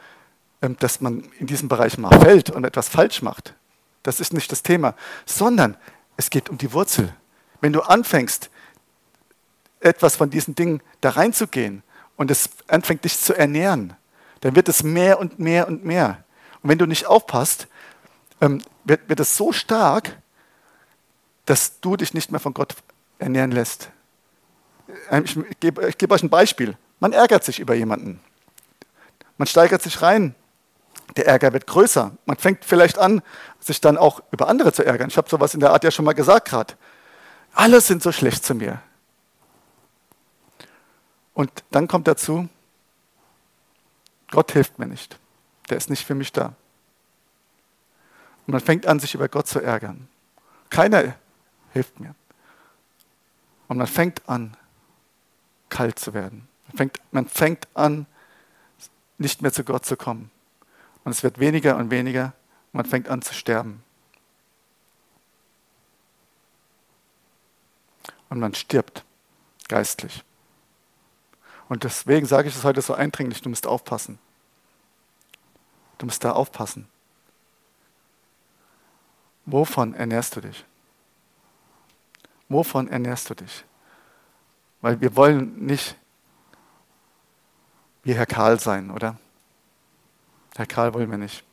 ähm, 0.61 0.75
dass 0.77 0.99
man 0.99 1.21
in 1.39 1.47
diesem 1.47 1.69
Bereich 1.69 1.97
mal 1.97 2.19
fällt 2.19 2.49
und 2.49 2.65
etwas 2.65 2.89
falsch 2.89 3.21
macht. 3.21 3.55
Das 4.03 4.19
ist 4.19 4.33
nicht 4.33 4.51
das 4.51 4.61
Thema, 4.61 4.93
sondern 5.25 5.77
es 6.17 6.29
geht 6.29 6.49
um 6.49 6.57
die 6.57 6.73
Wurzel. 6.73 7.15
Wenn 7.61 7.73
du 7.73 7.81
anfängst, 7.81 8.49
etwas 9.79 10.15
von 10.15 10.29
diesen 10.29 10.55
Dingen 10.55 10.81
da 11.01 11.11
reinzugehen 11.11 11.83
und 12.15 12.31
es 12.31 12.49
anfängt 12.67 13.03
dich 13.03 13.17
zu 13.17 13.33
ernähren, 13.33 13.95
dann 14.41 14.55
wird 14.55 14.69
es 14.69 14.83
mehr 14.83 15.19
und 15.19 15.39
mehr 15.39 15.67
und 15.67 15.85
mehr. 15.85 16.23
Und 16.61 16.69
wenn 16.69 16.77
du 16.77 16.85
nicht 16.85 17.05
aufpasst, 17.05 17.67
ähm, 18.41 18.61
wird, 18.83 19.07
wird 19.07 19.19
es 19.19 19.35
so 19.37 19.51
stark, 19.51 20.17
dass 21.45 21.79
du 21.79 21.95
dich 21.95 22.13
nicht 22.13 22.31
mehr 22.31 22.39
von 22.39 22.53
Gott 22.53 22.75
ernähren 23.17 23.51
lässt. 23.51 23.89
Ähm, 25.09 25.25
ich 25.25 25.59
gebe, 25.59 25.87
ich 25.87 25.97
gebe 25.97 26.13
euch 26.13 26.23
ein 26.23 26.29
Beispiel. 26.29 26.77
Man 26.99 27.13
ärgert 27.13 27.43
sich 27.43 27.59
über 27.59 27.73
jemanden. 27.73 28.19
Man 29.37 29.47
steigert 29.47 29.81
sich 29.81 30.01
rein 30.01 30.35
der 31.15 31.27
Ärger 31.27 31.53
wird 31.53 31.67
größer. 31.67 32.11
Man 32.25 32.37
fängt 32.37 32.65
vielleicht 32.65 32.97
an, 32.97 33.21
sich 33.59 33.81
dann 33.81 33.97
auch 33.97 34.21
über 34.31 34.47
andere 34.47 34.73
zu 34.73 34.85
ärgern. 34.85 35.09
Ich 35.09 35.17
habe 35.17 35.29
sowas 35.29 35.53
in 35.53 35.59
der 35.59 35.71
Art 35.71 35.83
ja 35.83 35.91
schon 35.91 36.05
mal 36.05 36.13
gesagt 36.13 36.49
gerade. 36.49 36.75
Alle 37.53 37.81
sind 37.81 38.03
so 38.03 38.11
schlecht 38.11 38.45
zu 38.45 38.53
mir. 38.53 38.81
Und 41.39 41.63
dann 41.71 41.87
kommt 41.87 42.05
dazu, 42.05 42.49
Gott 44.29 44.51
hilft 44.51 44.77
mir 44.77 44.87
nicht. 44.87 45.17
Der 45.69 45.77
ist 45.77 45.89
nicht 45.89 46.05
für 46.05 46.13
mich 46.13 46.33
da. 46.33 46.53
Und 48.45 48.51
man 48.51 48.59
fängt 48.59 48.85
an, 48.85 48.99
sich 48.99 49.15
über 49.15 49.29
Gott 49.29 49.47
zu 49.47 49.61
ärgern. 49.61 50.09
Keiner 50.69 51.15
hilft 51.71 51.97
mir. 52.01 52.13
Und 53.69 53.77
man 53.77 53.87
fängt 53.87 54.27
an, 54.27 54.57
kalt 55.69 55.97
zu 55.97 56.13
werden. 56.13 56.49
Man 56.67 56.75
fängt, 56.75 56.99
man 57.13 57.25
fängt 57.25 57.69
an, 57.73 58.05
nicht 59.17 59.41
mehr 59.41 59.53
zu 59.53 59.63
Gott 59.63 59.85
zu 59.85 59.95
kommen. 59.95 60.31
Und 61.05 61.13
es 61.13 61.23
wird 61.23 61.39
weniger 61.39 61.77
und 61.77 61.89
weniger 61.89 62.33
und 62.73 62.79
man 62.79 62.85
fängt 62.85 63.07
an 63.07 63.21
zu 63.21 63.33
sterben. 63.33 63.81
Und 68.27 68.41
man 68.41 68.53
stirbt 68.55 69.05
geistlich. 69.69 70.25
Und 71.69 71.83
deswegen 71.83 72.25
sage 72.25 72.49
ich 72.49 72.55
es 72.55 72.63
heute 72.63 72.81
so 72.81 72.95
eindringlich, 72.95 73.41
du 73.41 73.49
musst 73.49 73.67
aufpassen. 73.67 74.19
Du 75.99 76.05
musst 76.05 76.23
da 76.23 76.31
aufpassen. 76.31 76.87
Wovon 79.45 79.93
ernährst 79.93 80.35
du 80.35 80.41
dich? 80.41 80.65
Wovon 82.49 82.87
ernährst 82.87 83.29
du 83.29 83.35
dich? 83.35 83.63
Weil 84.81 84.99
wir 84.99 85.15
wollen 85.15 85.65
nicht 85.65 85.95
wie 88.03 88.15
Herr 88.15 88.25
Karl 88.25 88.59
sein, 88.59 88.89
oder? 88.91 89.17
Herr 90.55 90.65
Karl 90.65 90.93
wollen 90.93 91.11
wir 91.11 91.17
nicht. 91.17 91.43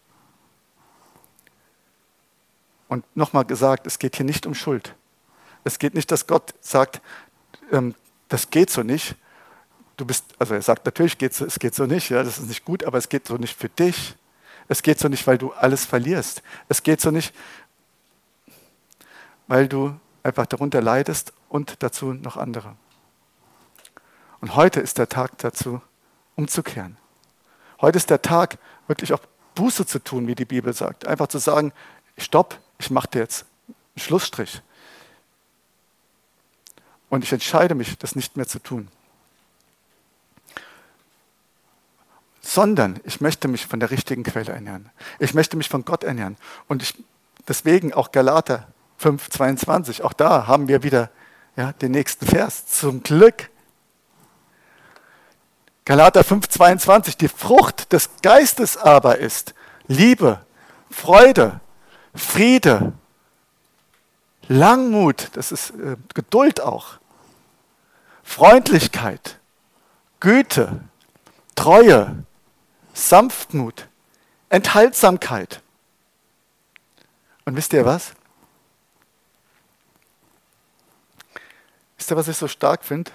Und 2.89 3.05
nochmal 3.17 3.45
gesagt, 3.45 3.87
es 3.87 3.99
geht 3.99 4.17
hier 4.17 4.25
nicht 4.25 4.47
um 4.47 4.55
Schuld. 4.55 4.95
Es 5.65 5.79
geht 5.79 5.95
nicht, 5.95 6.11
dass 6.11 6.27
Gott 6.27 6.55
sagt, 6.61 7.03
ähm, 7.73 7.95
das 8.29 8.51
geht 8.51 8.71
so 8.71 8.83
nicht. 8.83 9.17
Du 9.97 10.05
bist, 10.05 10.25
also 10.39 10.55
er 10.55 10.63
sagt, 10.63 10.85
natürlich 10.85 11.17
geht 11.17 11.41
es 11.41 11.59
geht 11.59 11.75
so 11.75 11.87
nicht, 11.87 12.11
ja, 12.11 12.23
das 12.23 12.39
ist 12.39 12.49
nicht 12.49 12.65
gut, 12.65 12.85
aber 12.85 12.99
es 12.99 13.09
geht 13.09 13.27
so 13.27 13.37
nicht 13.37 13.59
für 13.59 13.69
dich. 13.69 14.15
Es 14.69 14.83
geht 14.83 14.99
so 14.99 15.09
nicht, 15.09 15.27
weil 15.27 15.39
du 15.39 15.53
alles 15.53 15.85
verlierst. 15.85 16.43
Es 16.69 16.83
geht 16.83 17.01
so 17.01 17.11
nicht, 17.11 17.35
weil 19.47 19.69
du 19.69 19.99
einfach 20.23 20.47
darunter 20.47 20.83
leidest 20.83 21.33
und 21.49 21.83
dazu 21.83 22.13
noch 22.13 22.37
andere. 22.37 22.77
Und 24.41 24.57
heute 24.57 24.81
ist 24.81 24.99
der 24.99 25.09
Tag 25.09 25.39
dazu, 25.39 25.81
umzukehren. 26.35 26.97
Heute 27.81 27.97
ist 27.97 28.11
der 28.11 28.23
Tag, 28.23 28.59
wirklich 28.87 29.13
auch 29.13 29.21
Buße 29.55 29.87
zu 29.87 30.03
tun, 30.03 30.27
wie 30.27 30.35
die 30.35 30.45
Bibel 30.45 30.73
sagt. 30.73 31.07
Einfach 31.07 31.29
zu 31.29 31.39
sagen, 31.39 31.73
stopp, 32.19 32.59
ich 32.79 32.91
mache 32.91 33.09
dir 33.09 33.19
jetzt 33.21 33.47
einen 33.95 34.03
Schlussstrich. 34.03 34.61
Und 37.09 37.25
ich 37.25 37.33
entscheide 37.33 37.75
mich, 37.75 37.97
das 37.99 38.17
nicht 38.17 38.37
mehr 38.37 38.47
zu 38.47 38.59
tun. 38.59 38.89
Sondern 42.57 42.99
ich 43.05 43.21
möchte 43.21 43.49
mich 43.49 43.67
von 43.67 43.81
der 43.81 43.91
richtigen 43.91 44.23
Quelle 44.23 44.51
ernähren. 44.51 44.89
Ich 45.19 45.35
möchte 45.35 45.59
mich 45.59 45.69
von 45.69 45.85
Gott 45.85 46.05
ernähren. 46.05 46.39
Und 46.69 46.83
ich, 46.83 46.95
deswegen 47.47 47.93
auch 47.93 48.13
Galater 48.13 48.67
5, 48.97 49.29
22, 49.29 50.03
auch 50.03 50.15
da 50.15 50.47
haben 50.47 50.67
wir 50.67 50.83
wieder 50.83 51.11
ja, 51.55 51.75
den 51.75 51.93
nächsten 51.93 52.27
Vers. 52.27 52.67
Zum 52.67 53.03
Glück 53.03 53.51
Galater 55.85 56.23
5:22, 56.23 57.19
die 57.19 57.29
Frucht 57.29 57.93
des 57.93 58.09
Geistes 58.23 58.79
aber 58.79 59.19
ist 59.19 59.53
Liebe, 59.87 60.41
Freude, 60.91 61.61
Friede, 62.15 62.95
Langmut, 64.49 65.29
das 65.35 65.53
ist 65.53 65.73
äh, 65.73 65.97
Geduld 66.15 66.63
auch, 66.63 66.95
Freundlichkeit, 68.23 69.39
Güte, 70.21 70.81
Treue, 71.55 72.25
Sanftmut, 72.97 73.89
Enthaltsamkeit. 74.49 75.63
Und 77.45 77.55
wisst 77.55 77.75
ihr 77.75 77.85
was? 77.85 78.15
Wisst 81.99 82.11
ihr, 82.11 82.17
was 82.17 82.29
ich 82.29 82.37
so 82.39 82.49
stark 82.49 82.85
finde? 82.85 83.13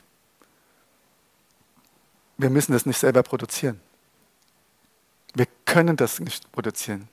Wir 2.37 2.51
müssen 2.51 2.73
das 2.73 2.85
nicht 2.85 2.99
selber 2.99 3.23
produzieren. 3.23 3.81
Wir 5.33 5.47
können 5.65 5.97
das 5.97 6.19
nicht 6.19 6.51
produzieren. 6.51 7.09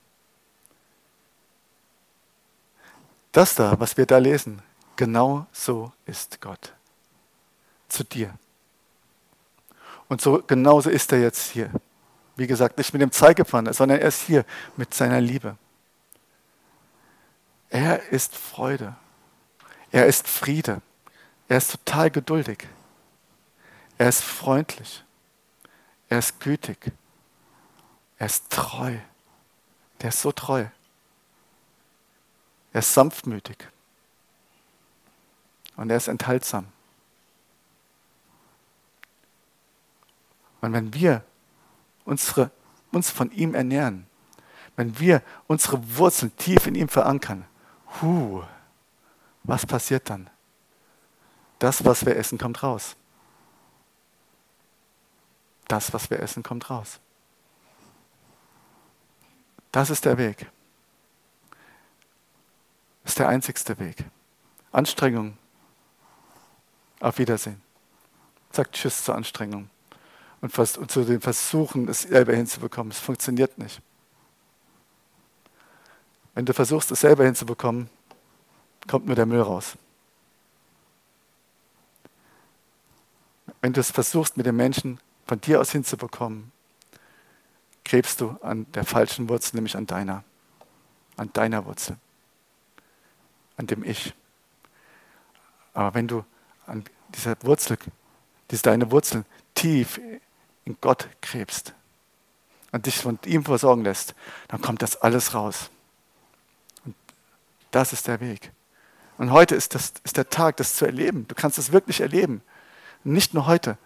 Das 3.31 3.55
da, 3.55 3.79
was 3.79 3.97
wir 3.97 4.05
da 4.05 4.19
lesen, 4.19 4.61
genau 4.95 5.47
so 5.51 5.91
ist 6.05 6.39
Gott. 6.39 6.73
Zu 7.87 8.03
dir. 8.03 8.37
Und 10.07 10.21
so 10.21 10.43
genauso 10.45 10.91
ist 10.91 11.11
er 11.11 11.19
jetzt 11.21 11.49
hier. 11.49 11.71
Wie 12.39 12.47
gesagt, 12.47 12.77
nicht 12.77 12.93
mit 12.93 13.01
dem 13.01 13.11
Zeigepfanne, 13.11 13.73
sondern 13.73 13.99
er 13.99 14.07
ist 14.07 14.21
hier 14.21 14.45
mit 14.77 14.93
seiner 14.93 15.19
Liebe. 15.19 15.57
Er 17.69 18.01
ist 18.13 18.33
Freude. 18.33 18.95
Er 19.91 20.05
ist 20.05 20.25
Friede. 20.25 20.81
Er 21.49 21.57
ist 21.57 21.71
total 21.71 22.09
geduldig. 22.09 22.65
Er 23.97 24.07
ist 24.07 24.23
freundlich. 24.23 25.03
Er 26.07 26.19
ist 26.19 26.39
gütig. 26.39 26.93
Er 28.17 28.27
ist 28.27 28.49
treu. 28.49 28.95
Der 29.99 30.07
ist 30.07 30.21
so 30.21 30.31
treu. 30.31 30.65
Er 32.71 32.79
ist 32.79 32.93
sanftmütig. 32.93 33.67
Und 35.75 35.89
er 35.89 35.97
ist 35.97 36.07
enthaltsam. 36.07 36.67
Und 40.61 40.71
wenn 40.71 40.93
wir 40.93 41.25
unsere, 42.05 42.51
uns 42.91 43.09
von 43.09 43.31
ihm 43.31 43.55
ernähren, 43.55 44.07
wenn 44.75 44.99
wir 44.99 45.21
unsere 45.47 45.97
Wurzeln 45.97 46.35
tief 46.37 46.67
in 46.67 46.75
ihm 46.75 46.89
verankern, 46.89 47.45
hu, 48.01 48.43
was 49.43 49.65
passiert 49.65 50.09
dann? 50.09 50.29
Das, 51.59 51.83
was 51.83 52.05
wir 52.05 52.15
essen, 52.15 52.37
kommt 52.37 52.63
raus 52.63 52.95
das, 55.69 55.93
was 55.93 56.09
wir 56.09 56.19
essen, 56.19 56.43
kommt 56.43 56.69
raus. 56.69 56.99
Das 59.71 59.89
ist 59.89 60.03
der 60.03 60.17
Weg. 60.17 60.47
Das 63.03 63.11
ist 63.13 63.19
der 63.19 63.29
einzigste 63.29 63.77
Weg. 63.79 64.03
Anstrengung. 64.71 65.37
Auf 66.99 67.17
Wiedersehen. 67.19 67.61
Sagt 68.51 68.75
Tschüss 68.75 69.03
zur 69.03 69.15
Anstrengung. 69.15 69.69
Und, 70.41 70.57
und 70.57 70.91
zu 70.91 71.03
den 71.03 71.21
Versuchen, 71.21 71.87
es 71.87 72.03
selber 72.03 72.35
hinzubekommen. 72.35 72.91
Es 72.91 72.99
funktioniert 72.99 73.57
nicht. 73.57 73.81
Wenn 76.33 76.45
du 76.45 76.53
versuchst, 76.53 76.91
es 76.91 77.01
selber 77.01 77.25
hinzubekommen, 77.25 77.89
kommt 78.87 79.05
nur 79.05 79.15
der 79.15 79.25
Müll 79.25 79.41
raus. 79.41 79.77
Wenn 83.61 83.73
du 83.73 83.81
es 83.81 83.91
versuchst, 83.91 84.37
mit 84.37 84.45
den 84.45 84.55
Menschen 84.55 84.99
von 85.27 85.41
dir 85.41 85.59
aus 85.59 85.71
hinzubekommen, 85.71 86.51
gräbst 87.83 88.21
du 88.21 88.37
an 88.41 88.71
der 88.73 88.85
falschen 88.85 89.27
Wurzel, 89.27 89.57
nämlich 89.57 89.75
an 89.75 89.85
deiner, 89.85 90.23
an 91.17 91.33
deiner 91.33 91.65
Wurzel, 91.65 91.97
an 93.57 93.67
dem 93.67 93.83
Ich. 93.83 94.13
Aber 95.73 95.93
wenn 95.93 96.07
du 96.07 96.23
an 96.65 96.85
dieser 97.09 97.35
Wurzel, 97.41 97.77
diese 98.49 98.63
deine 98.63 98.91
Wurzel 98.91 99.25
tief 99.55 99.99
in 100.69 100.77
Gott 100.81 101.09
gräbst 101.21 101.73
und 102.71 102.85
dich 102.85 102.99
von 102.99 103.17
ihm 103.25 103.43
versorgen 103.43 103.83
lässt, 103.83 104.13
dann 104.47 104.61
kommt 104.61 104.81
das 104.83 104.95
alles 104.97 105.33
raus. 105.33 105.71
Und 106.85 106.95
das 107.71 107.91
ist 107.91 108.07
der 108.07 108.21
Weg. 108.21 108.51
Und 109.17 109.31
heute 109.31 109.55
ist, 109.55 109.75
das, 109.75 109.93
ist 110.03 110.15
der 110.15 110.29
Tag, 110.29 110.57
das 110.57 110.75
zu 110.75 110.85
erleben. 110.85 111.27
Du 111.27 111.35
kannst 111.35 111.57
es 111.57 111.71
wirklich 111.71 112.01
erleben. 112.01 112.41
Nicht 113.03 113.33
nur 113.33 113.47
heute, 113.47 113.77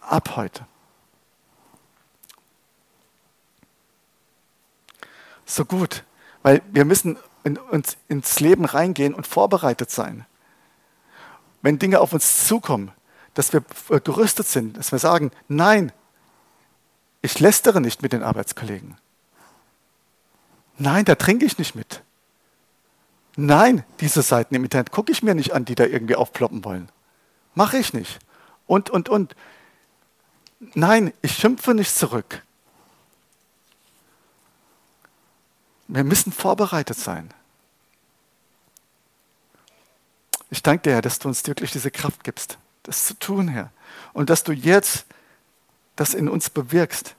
ab 0.00 0.36
heute. 0.36 0.66
So 5.46 5.64
gut, 5.64 6.04
weil 6.42 6.62
wir 6.70 6.84
müssen 6.84 7.18
in, 7.44 7.56
uns 7.56 7.96
ins 8.08 8.40
Leben 8.40 8.64
reingehen 8.64 9.14
und 9.14 9.26
vorbereitet 9.26 9.90
sein. 9.90 10.26
Wenn 11.62 11.78
Dinge 11.78 12.00
auf 12.00 12.12
uns 12.12 12.46
zukommen, 12.46 12.92
dass 13.34 13.52
wir 13.52 13.62
gerüstet 14.00 14.46
sind, 14.46 14.76
dass 14.76 14.92
wir 14.92 14.98
sagen, 14.98 15.30
nein, 15.48 15.92
ich 17.22 17.38
lästere 17.40 17.80
nicht 17.80 18.02
mit 18.02 18.12
den 18.12 18.22
Arbeitskollegen. 18.22 18.96
Nein, 20.78 21.04
da 21.04 21.14
trinke 21.14 21.44
ich 21.44 21.58
nicht 21.58 21.74
mit. 21.74 22.02
Nein, 23.36 23.84
diese 24.00 24.22
Seiten 24.22 24.54
im 24.54 24.64
Internet 24.64 24.90
gucke 24.90 25.12
ich 25.12 25.22
mir 25.22 25.34
nicht 25.34 25.52
an, 25.52 25.64
die 25.64 25.74
da 25.74 25.84
irgendwie 25.84 26.16
aufploppen 26.16 26.64
wollen. 26.64 26.90
Mache 27.54 27.78
ich 27.78 27.92
nicht. 27.92 28.18
Und, 28.66 28.90
und, 28.90 29.08
und. 29.08 29.34
Nein, 30.74 31.12
ich 31.22 31.32
schimpfe 31.32 31.74
nicht 31.74 31.94
zurück. 31.94 32.42
Wir 35.88 36.04
müssen 36.04 36.32
vorbereitet 36.32 36.96
sein. 36.96 37.32
Ich 40.50 40.62
danke 40.62 40.82
dir, 40.82 40.94
Herr, 40.94 41.02
dass 41.02 41.18
du 41.18 41.28
uns 41.28 41.46
wirklich 41.46 41.72
diese 41.72 41.90
Kraft 41.90 42.24
gibst, 42.24 42.58
das 42.82 43.04
zu 43.04 43.14
tun, 43.14 43.48
Herr. 43.48 43.70
Und 44.12 44.30
dass 44.30 44.44
du 44.44 44.52
jetzt 44.52 45.06
das 45.96 46.14
in 46.14 46.28
uns 46.28 46.50
bewirkst. 46.50 47.14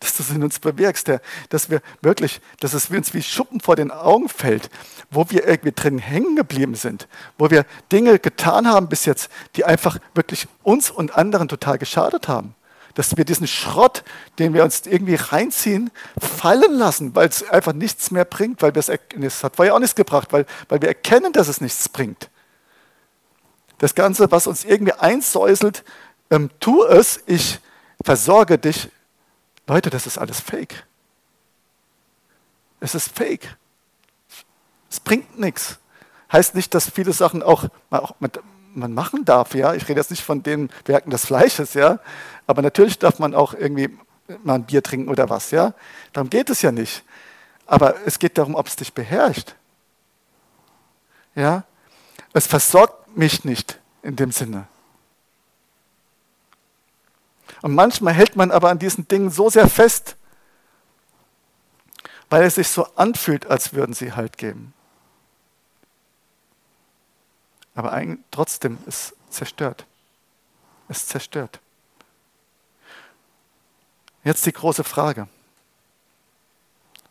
Dass 0.00 0.16
du 0.16 0.22
es 0.22 0.30
in 0.30 0.42
uns 0.42 0.58
bewirkst, 0.58 1.08
Herr. 1.08 1.20
Dass 1.48 1.70
wir 1.70 1.80
wirklich, 2.02 2.40
dass 2.60 2.74
es 2.74 2.90
uns 2.90 3.14
wie 3.14 3.22
Schuppen 3.22 3.60
vor 3.60 3.76
den 3.76 3.90
Augen 3.90 4.28
fällt, 4.28 4.70
wo 5.10 5.30
wir 5.30 5.46
irgendwie 5.46 5.72
drin 5.72 5.98
hängen 5.98 6.36
geblieben 6.36 6.74
sind, 6.74 7.08
wo 7.38 7.50
wir 7.50 7.64
Dinge 7.92 8.18
getan 8.18 8.68
haben 8.68 8.88
bis 8.88 9.04
jetzt, 9.04 9.30
die 9.56 9.64
einfach 9.64 9.98
wirklich 10.14 10.48
uns 10.62 10.90
und 10.90 11.16
anderen 11.16 11.48
total 11.48 11.78
geschadet 11.78 12.28
haben 12.28 12.54
dass 12.94 13.16
wir 13.16 13.24
diesen 13.24 13.46
Schrott, 13.46 14.04
den 14.38 14.54
wir 14.54 14.64
uns 14.64 14.86
irgendwie 14.86 15.16
reinziehen, 15.16 15.90
fallen 16.18 16.74
lassen, 16.74 17.14
weil 17.14 17.28
es 17.28 17.48
einfach 17.48 17.72
nichts 17.72 18.10
mehr 18.10 18.24
bringt, 18.24 18.62
weil 18.62 18.74
wir 18.74 18.80
es, 18.80 18.88
es 18.88 19.44
hat 19.44 19.56
vorher 19.56 19.74
auch 19.74 19.80
nichts 19.80 19.96
gebracht, 19.96 20.32
weil, 20.32 20.46
weil 20.68 20.80
wir 20.80 20.88
erkennen, 20.88 21.32
dass 21.32 21.48
es 21.48 21.60
nichts 21.60 21.88
bringt. 21.88 22.30
Das 23.78 23.94
Ganze, 23.94 24.30
was 24.30 24.46
uns 24.46 24.64
irgendwie 24.64 24.92
einsäuselt, 24.92 25.84
ähm, 26.30 26.50
tu 26.60 26.84
es, 26.84 27.22
ich 27.26 27.60
versorge 28.02 28.58
dich. 28.58 28.90
Leute, 29.66 29.90
das 29.90 30.06
ist 30.06 30.18
alles 30.18 30.40
Fake. 30.40 30.86
Es 32.80 32.94
ist 32.94 33.10
Fake. 33.16 33.56
Es 34.90 35.00
bringt 35.00 35.38
nichts. 35.38 35.78
Heißt 36.32 36.54
nicht, 36.54 36.74
dass 36.74 36.90
viele 36.90 37.12
Sachen 37.12 37.42
auch, 37.42 37.64
auch 37.90 38.14
mit, 38.20 38.40
man 38.74 38.92
machen 38.92 39.24
darf, 39.24 39.54
ja. 39.54 39.74
Ich 39.74 39.88
rede 39.88 40.00
jetzt 40.00 40.10
nicht 40.10 40.22
von 40.22 40.42
den 40.42 40.70
Werken 40.84 41.10
des 41.10 41.26
Fleisches, 41.26 41.74
ja. 41.74 41.98
Aber 42.46 42.62
natürlich 42.62 42.98
darf 42.98 43.18
man 43.18 43.34
auch 43.34 43.54
irgendwie 43.54 43.96
mal 44.42 44.54
ein 44.54 44.64
Bier 44.64 44.82
trinken 44.82 45.08
oder 45.08 45.30
was, 45.30 45.50
ja. 45.50 45.74
Darum 46.12 46.30
geht 46.30 46.50
es 46.50 46.62
ja 46.62 46.72
nicht. 46.72 47.04
Aber 47.66 47.94
es 48.06 48.18
geht 48.18 48.36
darum, 48.36 48.54
ob 48.54 48.66
es 48.66 48.76
dich 48.76 48.92
beherrscht. 48.92 49.54
Ja. 51.34 51.64
Es 52.32 52.46
versorgt 52.46 53.03
mich 53.16 53.44
nicht 53.44 53.80
in 54.02 54.16
dem 54.16 54.32
Sinne. 54.32 54.66
Und 57.62 57.74
manchmal 57.74 58.12
hält 58.12 58.36
man 58.36 58.50
aber 58.50 58.70
an 58.70 58.78
diesen 58.78 59.08
Dingen 59.08 59.30
so 59.30 59.48
sehr 59.48 59.68
fest, 59.68 60.16
weil 62.28 62.44
es 62.44 62.56
sich 62.56 62.68
so 62.68 62.84
anfühlt, 62.96 63.46
als 63.46 63.72
würden 63.72 63.94
sie 63.94 64.12
Halt 64.12 64.38
geben. 64.38 64.74
Aber 67.74 68.00
trotzdem 68.30 68.78
ist 68.86 69.14
zerstört. 69.30 69.86
Es 70.88 71.06
zerstört. 71.06 71.60
Jetzt 74.22 74.46
die 74.46 74.52
große 74.52 74.84
Frage. 74.84 75.28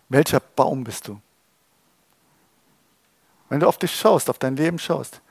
Welcher 0.09 0.39
Baum 0.39 0.83
bist 0.83 1.07
du? 1.07 1.19
Wenn 3.49 3.59
du 3.59 3.67
auf 3.67 3.77
dich 3.77 3.95
schaust, 3.95 4.29
auf 4.29 4.39
dein 4.39 4.55
Leben 4.55 4.79
schaust, 4.79 5.21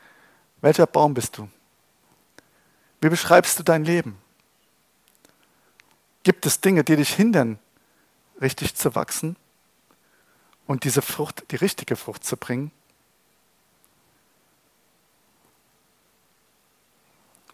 welcher 0.63 0.87
Baum 0.87 1.13
bist 1.13 1.37
du? 1.37 1.49
Wie 3.03 3.09
beschreibst 3.09 3.59
du 3.59 3.63
dein 3.63 3.85
Leben? 3.85 4.17
Gibt 6.23 6.47
es 6.47 6.61
Dinge, 6.61 6.85
die 6.85 6.97
dich 6.97 7.13
hindern, 7.13 7.59
richtig 8.41 8.77
zu 8.77 8.95
wachsen 8.95 9.37
und 10.67 10.85
diese 10.85 11.03
Frucht, 11.03 11.45
die 11.51 11.57
richtige 11.57 11.97
Frucht 11.97 12.25
zu 12.25 12.37
bringen? 12.37 12.71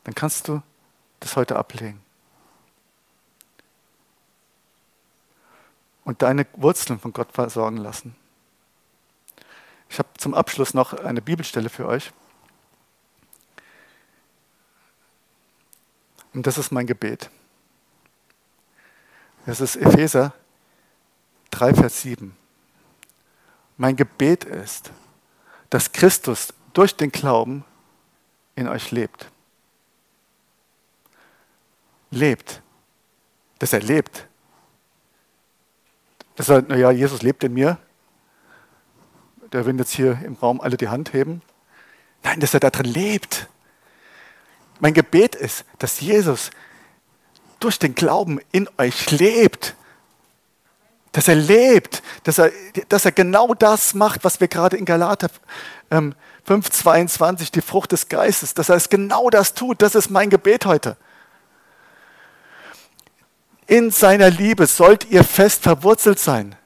Dann 0.04 0.14
kannst 0.14 0.48
du 0.48 0.62
das 1.20 1.34
heute 1.36 1.56
ablegen. 1.56 2.00
Und 6.04 6.22
deine 6.22 6.46
Wurzeln 6.54 6.98
von 6.98 7.12
Gott 7.12 7.32
versorgen 7.32 7.78
lassen. 7.78 8.16
Ich 9.90 9.98
habe 9.98 10.08
zum 10.16 10.34
Abschluss 10.34 10.74
noch 10.74 10.92
eine 10.92 11.22
Bibelstelle 11.22 11.70
für 11.70 11.86
euch. 11.86 12.12
Und 16.34 16.46
das 16.46 16.58
ist 16.58 16.70
mein 16.70 16.86
Gebet. 16.86 17.30
Das 19.46 19.60
ist 19.60 19.76
Epheser 19.76 20.34
3, 21.50 21.74
Vers 21.74 22.02
7. 22.02 22.36
Mein 23.76 23.96
Gebet 23.96 24.44
ist, 24.44 24.90
dass 25.70 25.92
Christus 25.92 26.52
durch 26.72 26.94
den 26.96 27.10
Glauben 27.10 27.64
in 28.56 28.68
euch 28.68 28.90
lebt. 28.90 29.30
Lebt. 32.10 32.62
Dass 33.58 33.72
er 33.72 33.80
lebt. 33.80 34.26
Dass 36.36 36.48
er, 36.48 36.62
naja, 36.62 36.90
Jesus 36.90 37.22
lebt 37.22 37.42
in 37.44 37.54
mir. 37.54 37.78
Der 39.52 39.64
will 39.64 39.78
jetzt 39.78 39.92
hier 39.92 40.20
im 40.24 40.34
Raum 40.34 40.60
alle 40.60 40.76
die 40.76 40.88
Hand 40.88 41.12
heben. 41.12 41.42
Nein, 42.22 42.40
dass 42.40 42.54
er 42.54 42.60
da 42.60 42.70
drin 42.70 42.86
lebt. 42.86 43.48
Mein 44.80 44.94
Gebet 44.94 45.34
ist, 45.34 45.64
dass 45.78 46.00
Jesus 46.00 46.50
durch 47.60 47.78
den 47.78 47.94
Glauben 47.94 48.40
in 48.52 48.68
euch 48.78 49.10
lebt. 49.10 49.74
Dass 51.12 51.26
er 51.26 51.34
lebt, 51.34 52.02
dass 52.24 52.38
er, 52.38 52.52
dass 52.88 53.04
er 53.04 53.12
genau 53.12 53.54
das 53.54 53.94
macht, 53.94 54.24
was 54.24 54.40
wir 54.40 54.48
gerade 54.48 54.76
in 54.76 54.84
Galater 54.84 55.30
ähm, 55.90 56.14
5,22, 56.46 57.50
die 57.50 57.60
Frucht 57.60 57.92
des 57.92 58.08
Geistes, 58.08 58.54
dass 58.54 58.68
er 58.68 58.76
es 58.76 58.88
genau 58.88 59.30
das 59.30 59.54
tut. 59.54 59.82
Das 59.82 59.94
ist 59.94 60.10
mein 60.10 60.30
Gebet 60.30 60.64
heute. 60.64 60.96
In 63.66 63.90
seiner 63.90 64.30
Liebe 64.30 64.66
sollt 64.66 65.10
ihr 65.10 65.24
fest 65.24 65.62
verwurzelt 65.62 66.18
sein. 66.18 66.56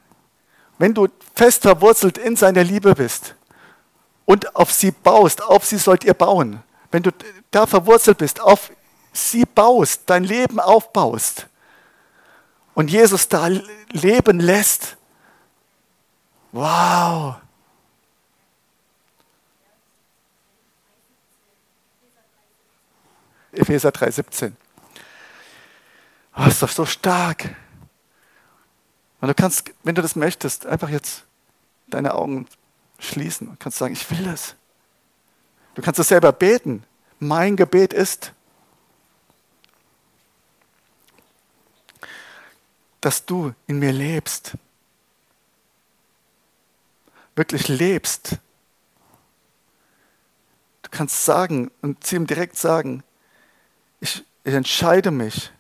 Wenn 0.79 0.95
du 0.95 1.09
fest 1.35 1.63
verwurzelt 1.63 2.19
in 2.19 2.37
seiner 2.37 2.63
Liebe 2.63 2.95
bist 2.95 3.35
und 4.25 4.55
auf 4.55 4.73
sie 4.73 4.91
baust, 4.91 5.43
auf 5.43 5.65
sie 5.65 5.79
sollt 5.79 6.05
ihr 6.05 6.15
bauen, 6.15 6.63
wenn 6.93 7.03
du 7.03 7.11
da 7.51 7.67
verwurzelt 7.67 8.19
bist, 8.19 8.41
auf 8.41 8.71
sie 9.13 9.45
baust, 9.45 10.03
dein 10.07 10.25
Leben 10.25 10.61
aufbaust 10.61 11.49
und 12.75 12.91
Jesus 12.91 13.29
da 13.29 13.49
leben 13.91 14.41
lässt, 14.41 14.97
wow. 16.53 17.37
Epheser 23.53 23.91
3,17. 23.91 24.53
Oh, 26.37 26.45
ist 26.45 26.63
doch 26.63 26.71
so 26.71 26.87
stark. 26.87 27.55
Und 29.21 29.29
du 29.29 29.35
kannst, 29.35 29.71
wenn 29.83 29.95
du 29.95 30.01
das 30.01 30.17
möchtest, 30.17 30.65
einfach 30.67 30.89
jetzt 30.89 31.25
deine 31.89 32.15
Augen 32.15 32.47
schließen 32.99 33.49
und 33.49 33.61
kannst 33.61 33.79
sagen, 33.79 33.93
ich 33.93 34.11
will 34.11 34.25
das. 34.25 34.57
Du 35.75 35.83
kannst 35.83 36.01
es 36.01 36.09
selber 36.09 36.33
beten. 36.33 36.85
Mein 37.19 37.57
Gebet 37.57 37.93
ist, 37.93 38.33
dass 43.01 43.27
du 43.27 43.53
in 43.67 43.79
mir 43.79 43.93
lebst. 43.93 44.53
Wirklich 47.35 47.69
lebst. 47.69 48.39
Du 50.83 50.91
kannst 50.91 51.25
sagen 51.25 51.71
und 51.81 52.11
ihm 52.13 52.27
direkt 52.27 52.57
sagen, 52.57 53.03
ich, 54.01 54.25
ich 54.45 54.55
entscheide 54.55 55.11
mich, 55.11 55.53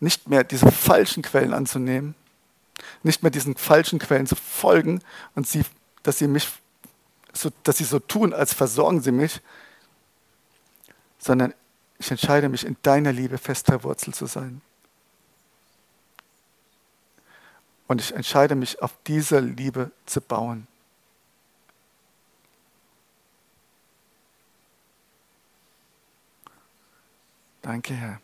nicht 0.00 0.28
mehr 0.28 0.44
diese 0.44 0.70
falschen 0.70 1.22
Quellen 1.22 1.54
anzunehmen, 1.54 2.14
nicht 3.02 3.22
mehr 3.22 3.30
diesen 3.30 3.56
falschen 3.56 3.98
Quellen 3.98 4.26
zu 4.26 4.36
folgen 4.36 5.00
und 5.34 5.46
sie, 5.46 5.64
dass 6.02 6.18
sie 6.18 6.28
mich, 6.28 6.48
so, 7.36 7.50
dass 7.62 7.78
sie 7.78 7.84
so 7.84 7.98
tun, 7.98 8.32
als 8.32 8.54
versorgen 8.54 9.00
sie 9.00 9.12
mich, 9.12 9.40
sondern 11.18 11.54
ich 11.98 12.10
entscheide 12.10 12.48
mich, 12.48 12.64
in 12.64 12.76
deiner 12.82 13.12
Liebe 13.12 13.38
fest 13.38 13.66
verwurzelt 13.66 14.16
zu 14.16 14.26
sein. 14.26 14.60
Und 17.88 18.00
ich 18.00 18.12
entscheide 18.12 18.54
mich, 18.54 18.82
auf 18.82 18.94
dieser 19.06 19.40
Liebe 19.40 19.92
zu 20.06 20.20
bauen. 20.20 20.66
Danke, 27.62 27.94
Herr. 27.94 28.20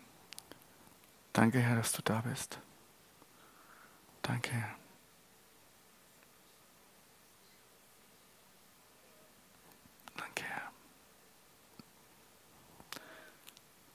Danke, 1.33 1.59
Herr, 1.61 1.77
dass 1.77 1.93
du 1.93 2.03
da 2.03 2.21
bist. 2.21 2.59
Danke, 4.23 4.53
Herr. 4.53 4.82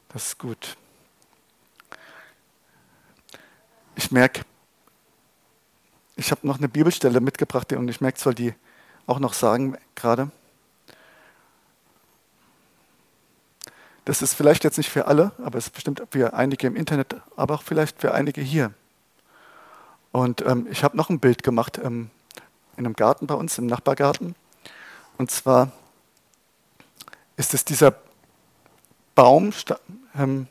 Das 0.09 0.27
ist 0.27 0.37
gut. 0.37 0.77
Ich 3.95 4.11
merke, 4.11 4.41
ich 6.15 6.31
habe 6.31 6.45
noch 6.47 6.57
eine 6.57 6.69
Bibelstelle 6.69 7.19
mitgebracht 7.19 7.71
und 7.73 7.87
ich 7.89 8.01
merke, 8.01 8.19
soll 8.19 8.33
die 8.33 8.53
auch 9.05 9.19
noch 9.19 9.33
sagen 9.33 9.77
gerade. 9.95 10.29
Das 14.05 14.21
ist 14.21 14.33
vielleicht 14.33 14.63
jetzt 14.63 14.77
nicht 14.77 14.89
für 14.89 15.07
alle, 15.07 15.33
aber 15.43 15.57
es 15.57 15.65
ist 15.65 15.73
bestimmt 15.73 16.01
für 16.11 16.33
einige 16.33 16.67
im 16.67 16.75
Internet, 16.75 17.15
aber 17.35 17.55
auch 17.55 17.63
vielleicht 17.63 17.99
für 17.99 18.13
einige 18.13 18.41
hier. 18.41 18.73
Und 20.13 20.41
ähm, 20.45 20.67
ich 20.71 20.83
habe 20.83 20.95
noch 20.95 21.09
ein 21.09 21.19
Bild 21.19 21.43
gemacht 21.43 21.77
ähm, 21.83 22.09
in 22.77 22.85
einem 22.85 22.95
Garten 22.95 23.27
bei 23.27 23.35
uns, 23.35 23.57
im 23.57 23.65
Nachbargarten. 23.65 24.35
Und 25.17 25.29
zwar 25.29 25.71
ist 27.35 27.53
es 27.53 27.65
dieser 27.65 27.95
Baum, 29.17 29.51
ähm, 30.15 30.47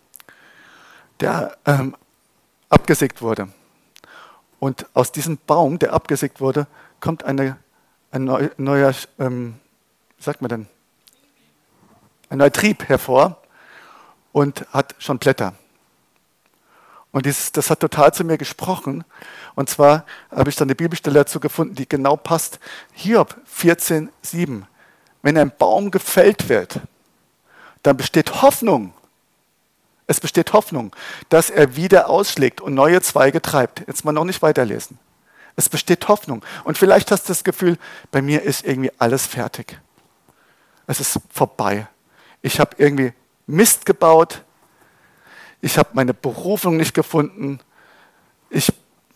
der 1.21 1.57
ähm, 1.67 1.95
abgesägt 2.69 3.23
wurde. 3.23 3.49
Und 4.59 4.87
aus 4.93 5.13
diesem 5.13 5.39
Baum, 5.39 5.79
der 5.79 5.93
abgesägt 5.93 6.41
wurde, 6.41 6.67
kommt 6.99 7.23
eine, 7.23 7.59
ein 8.11 8.25
neuer, 8.25 8.93
ähm, 9.21 9.61
sagt 10.19 10.43
man 10.43 10.49
denn, 10.49 10.67
ein 12.29 12.39
neuer 12.39 12.51
Trieb 12.51 12.89
hervor 12.89 13.41
und 14.33 14.67
hat 14.73 14.97
schon 14.99 15.21
Blätter. 15.21 15.55
Und 17.13 17.25
dieses, 17.25 17.53
das 17.53 17.71
hat 17.71 17.79
total 17.79 18.13
zu 18.13 18.25
mir 18.25 18.37
gesprochen. 18.37 19.05
Und 19.55 19.71
zwar 19.71 20.05
habe 20.33 20.51
ich 20.51 20.57
dann 20.57 20.67
eine 20.67 20.75
Bibelstelle 20.75 21.21
dazu 21.21 21.39
gefunden, 21.39 21.77
die 21.77 21.89
genau 21.89 22.17
passt. 22.17 22.59
Hiob 22.95 23.37
14,7. 23.49 24.65
Wenn 25.23 25.39
ein 25.39 25.53
Baum 25.57 25.93
gefällt 25.93 26.49
wird, 26.49 26.81
dann 27.87 27.97
besteht 27.97 28.43
Hoffnung. 28.43 28.93
Es 30.09 30.21
besteht 30.21 30.53
Hoffnung, 30.53 30.95
dass 31.29 31.51
er 31.51 31.77
wieder 31.77 32.09
ausschlägt 32.09 32.61
und 32.61 32.75
neue 32.75 33.01
Zweige 33.01 33.41
treibt. 33.41 33.85
Jetzt 33.87 34.05
mal 34.05 34.13
noch 34.13 34.25
nicht 34.25 34.43
weiterlesen. 34.43 34.99
Es 35.55 35.69
besteht 35.69 36.07
Hoffnung. 36.09 36.45
Und 36.65 36.79
vielleicht 36.79 37.11
hast 37.11 37.25
du 37.25 37.29
das 37.29 37.45
Gefühl, 37.45 37.79
bei 38.11 38.23
mir 38.23 38.43
ist 38.43 38.65
irgendwie 38.65 38.91
alles 38.99 39.27
fertig. 39.27 39.79
Es 40.89 41.01
ist 41.01 41.21
vorbei. 41.31 41.87
Ich 42.43 42.59
habe 42.59 42.77
irgendwie 42.79 43.13
Mist 43.47 43.87
gebaut. 43.87 44.43
Ich 45.61 45.79
habe 45.79 45.91
meine 45.93 46.13
Berufung 46.13 46.77
nicht 46.77 46.95
gefunden. 46.95 47.61
Ich 48.51 48.73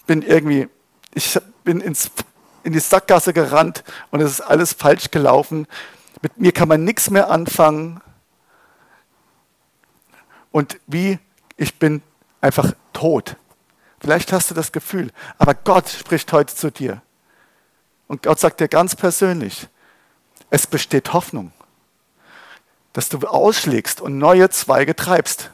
bin 0.06 0.22
irgendwie, 0.22 0.68
ich 1.14 1.38
bin 1.64 1.80
ins, 1.80 2.10
in 2.62 2.72
die 2.72 2.80
Sackgasse 2.80 3.32
gerannt 3.32 3.82
und 4.12 4.20
es 4.20 4.32
ist 4.32 4.40
alles 4.40 4.72
falsch 4.72 5.10
gelaufen. 5.10 5.66
Mit 6.22 6.38
mir 6.38 6.52
kann 6.52 6.68
man 6.68 6.84
nichts 6.84 7.10
mehr 7.10 7.30
anfangen. 7.30 8.00
Und 10.51 10.78
wie, 10.86 11.18
ich 11.57 11.78
bin 11.78 12.03
einfach 12.40 12.72
tot. 12.92 13.36
Vielleicht 14.01 14.32
hast 14.32 14.51
du 14.51 14.55
das 14.55 14.72
Gefühl, 14.72 15.12
aber 15.38 15.55
Gott 15.55 15.88
spricht 15.88 16.32
heute 16.32 16.55
zu 16.55 16.70
dir. 16.70 17.03
Und 18.09 18.22
Gott 18.22 18.40
sagt 18.40 18.61
dir 18.61 18.68
ganz 18.68 18.96
persönlich, 18.96 19.68
es 20.51 20.66
besteht 20.66 21.12
Hoffnung 21.12 21.53
dass 22.92 23.09
du 23.09 23.18
ausschlägst 23.18 24.01
und 24.01 24.18
neue 24.18 24.51
Zweige 24.51 24.96
treibst. 24.96 25.51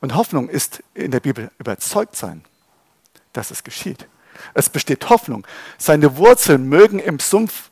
Und 0.00 0.14
Hoffnung 0.14 0.48
ist 0.48 0.82
in 0.94 1.10
der 1.10 1.20
Bibel 1.20 1.50
überzeugt 1.58 2.16
sein, 2.16 2.42
dass 3.32 3.50
es 3.50 3.62
geschieht. 3.62 4.06
Es 4.54 4.70
besteht 4.70 5.08
Hoffnung. 5.10 5.46
Seine 5.76 6.16
Wurzeln 6.16 6.68
mögen 6.68 6.98
im 6.98 7.18
Sumpf, 7.18 7.69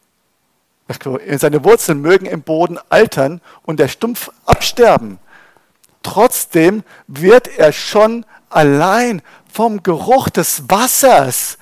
seine 0.89 1.65
Wurzeln 1.65 2.01
mögen 2.01 2.27
im 2.27 2.43
Boden 2.43 2.79
altern 2.89 3.41
und 3.63 3.79
der 3.79 3.89
Stumpf 3.89 4.31
absterben. 4.47 5.19
Trotzdem 6.03 6.85
wird 7.07 7.49
er 7.59 7.73
schon 7.73 8.25
allein 8.49 9.23
vom 9.53 9.83
Geruch 9.83 10.31
des 10.31 10.71
Wassers 10.71 11.59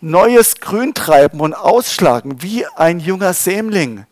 neues 0.00 0.56
Grün 0.56 0.94
treiben 0.94 1.40
und 1.40 1.54
ausschlagen 1.54 2.42
wie 2.42 2.66
ein 2.66 3.00
junger 3.00 3.34
Sämling. 3.34 4.06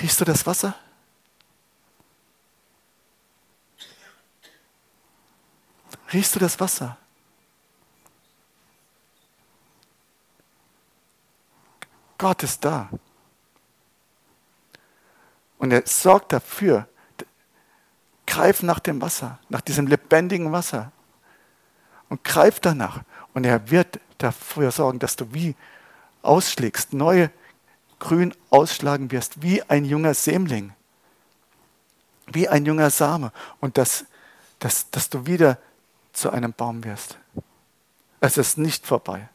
Riechst 0.00 0.20
du 0.20 0.24
das 0.24 0.46
Wasser? 0.46 0.74
Riechst 6.12 6.34
du 6.34 6.38
das 6.38 6.60
Wasser? 6.60 6.96
Gott 12.22 12.44
ist 12.44 12.64
da. 12.64 12.88
Und 15.58 15.72
er 15.72 15.82
sorgt 15.84 16.32
dafür, 16.32 16.86
greif 18.28 18.62
nach 18.62 18.78
dem 18.78 19.02
Wasser, 19.02 19.40
nach 19.48 19.60
diesem 19.60 19.88
lebendigen 19.88 20.52
Wasser. 20.52 20.92
Und 22.08 22.22
greif 22.22 22.60
danach. 22.60 23.02
Und 23.34 23.42
er 23.42 23.72
wird 23.72 23.98
dafür 24.18 24.70
sorgen, 24.70 25.00
dass 25.00 25.16
du 25.16 25.34
wie 25.34 25.56
ausschlägst, 26.22 26.92
neue 26.92 27.28
grün 27.98 28.32
ausschlagen 28.50 29.10
wirst, 29.10 29.42
wie 29.42 29.60
ein 29.64 29.84
junger 29.84 30.14
Sämling, 30.14 30.72
wie 32.28 32.48
ein 32.48 32.64
junger 32.64 32.90
Same 32.90 33.32
und 33.58 33.76
dass, 33.78 34.04
dass, 34.60 34.88
dass 34.92 35.10
du 35.10 35.26
wieder 35.26 35.58
zu 36.12 36.30
einem 36.30 36.52
Baum 36.52 36.84
wirst. 36.84 37.18
Es 38.20 38.38
ist 38.38 38.58
nicht 38.58 38.86
vorbei. 38.86 39.28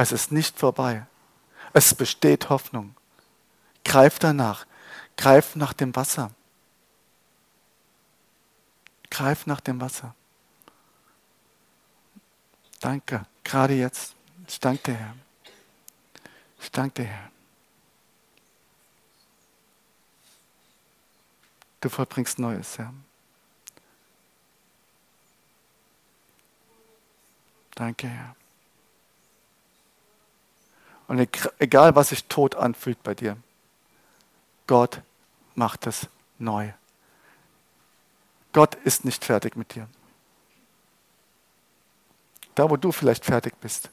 Es 0.00 0.12
ist 0.12 0.32
nicht 0.32 0.58
vorbei. 0.58 1.06
Es 1.74 1.94
besteht 1.94 2.48
Hoffnung. 2.48 2.96
Greif 3.84 4.18
danach. 4.18 4.66
Greif 5.18 5.56
nach 5.56 5.74
dem 5.74 5.94
Wasser. 5.94 6.30
Greif 9.10 9.44
nach 9.44 9.60
dem 9.60 9.78
Wasser. 9.78 10.14
Danke, 12.80 13.26
gerade 13.44 13.74
jetzt. 13.74 14.14
Ich 14.48 14.58
danke 14.58 14.84
dir, 14.84 14.94
Herr. 14.94 15.14
Ich 16.62 16.70
danke 16.70 17.04
Herr. 17.04 17.30
Du 21.82 21.90
vollbringst 21.90 22.38
Neues, 22.38 22.78
Herr. 22.78 22.94
Danke, 27.74 28.08
Herr. 28.08 28.39
Und 31.10 31.28
egal, 31.58 31.96
was 31.96 32.10
sich 32.10 32.26
tot 32.26 32.54
anfühlt 32.54 33.02
bei 33.02 33.16
dir, 33.16 33.36
Gott 34.68 35.02
macht 35.56 35.88
es 35.88 36.06
neu. 36.38 36.72
Gott 38.52 38.76
ist 38.76 39.04
nicht 39.04 39.24
fertig 39.24 39.56
mit 39.56 39.74
dir. 39.74 39.88
Da, 42.54 42.70
wo 42.70 42.76
du 42.76 42.92
vielleicht 42.92 43.24
fertig 43.24 43.56
bist, 43.60 43.90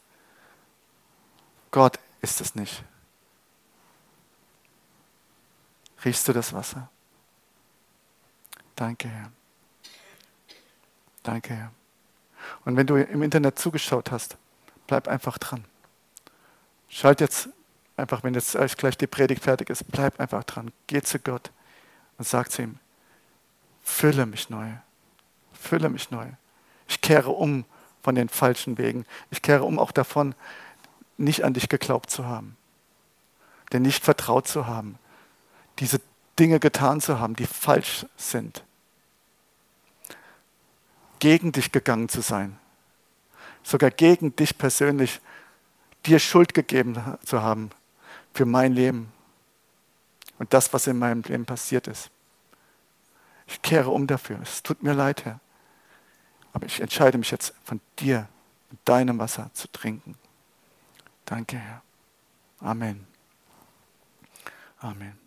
Gott 1.72 1.98
ist 2.22 2.40
es 2.40 2.54
nicht. 2.54 2.84
Riechst 6.06 6.28
du 6.28 6.34
das 6.34 6.54
Wasser? 6.54 6.88
Danke, 8.76 9.08
Herr. 9.08 9.32
Danke, 11.24 11.56
Herr. 11.56 11.72
Und 12.64 12.76
wenn 12.76 12.86
du 12.86 12.96
im 12.96 13.24
Internet 13.24 13.58
zugeschaut 13.58 14.12
hast, 14.12 14.38
bleib 14.86 15.08
einfach 15.08 15.40
dran. 15.40 15.66
Schalt 16.90 17.22
jetzt 17.22 17.50
einfach, 17.96 18.24
wenn 18.24 18.34
jetzt 18.34 18.58
gleich 18.78 18.98
die 18.98 19.08
Predigt 19.08 19.44
fertig 19.44 19.70
ist, 19.70 19.90
bleib 19.92 20.20
einfach 20.20 20.44
dran. 20.44 20.72
Geh 20.88 21.02
zu 21.02 21.20
Gott 21.20 21.52
und 22.18 22.28
sag 22.28 22.52
zu 22.52 22.62
ihm, 22.62 22.80
fülle 23.84 24.26
mich 24.26 24.50
neu. 24.50 24.72
Fülle 25.54 25.90
mich 25.90 26.12
neu. 26.12 26.28
Ich 26.88 27.02
kehre 27.02 27.32
um 27.32 27.66
von 28.02 28.16
den 28.16 28.30
falschen 28.30 28.78
Wegen. 28.78 29.06
Ich 29.32 29.42
kehre 29.42 29.64
um 29.64 29.80
auch 29.80 29.92
davon, 29.92 30.36
nicht 31.18 31.44
an 31.44 31.54
dich 31.54 31.68
geglaubt 31.68 32.10
zu 32.10 32.26
haben, 32.26 32.56
dir 33.72 33.80
nicht 33.80 34.04
vertraut 34.04 34.48
zu 34.48 34.68
haben, 34.68 34.98
diese 35.80 36.00
Dinge 36.40 36.60
getan 36.60 37.02
zu 37.02 37.20
haben, 37.20 37.36
die 37.36 37.48
falsch 37.48 38.06
sind, 38.16 38.64
gegen 41.20 41.52
dich 41.52 41.72
gegangen 41.72 42.10
zu 42.10 42.22
sein, 42.22 42.58
sogar 43.64 43.90
gegen 43.90 44.36
dich 44.36 44.58
persönlich, 44.58 45.20
dir 46.08 46.20
Schuld 46.20 46.54
gegeben 46.54 46.96
zu 47.24 47.42
haben 47.42 47.70
für 48.34 48.46
mein 48.46 48.74
Leben 48.74 49.12
und 50.40 50.54
das, 50.54 50.74
was 50.74 50.88
in 50.88 50.98
meinem 50.98 51.22
Leben 51.24 51.46
passiert 51.46 51.88
ist. 51.88 52.10
Ich 53.46 53.62
kehre 53.62 53.90
um 53.90 54.08
dafür. 54.08 54.40
Es 54.42 54.64
tut 54.64 54.84
mir 54.84 54.94
leid, 54.94 55.26
Herr. 55.26 55.40
Aber 56.54 56.66
ich 56.66 56.82
entscheide 56.82 57.18
mich 57.18 57.32
jetzt 57.32 57.54
von 57.64 57.80
dir, 58.00 58.28
mit 58.70 58.80
deinem 58.84 59.20
Wasser 59.20 59.50
zu 59.54 59.72
trinken. 59.72 60.16
Danke, 61.26 61.58
Herr. 61.58 61.82
Amen. 62.60 63.08
Amen. 64.80 65.27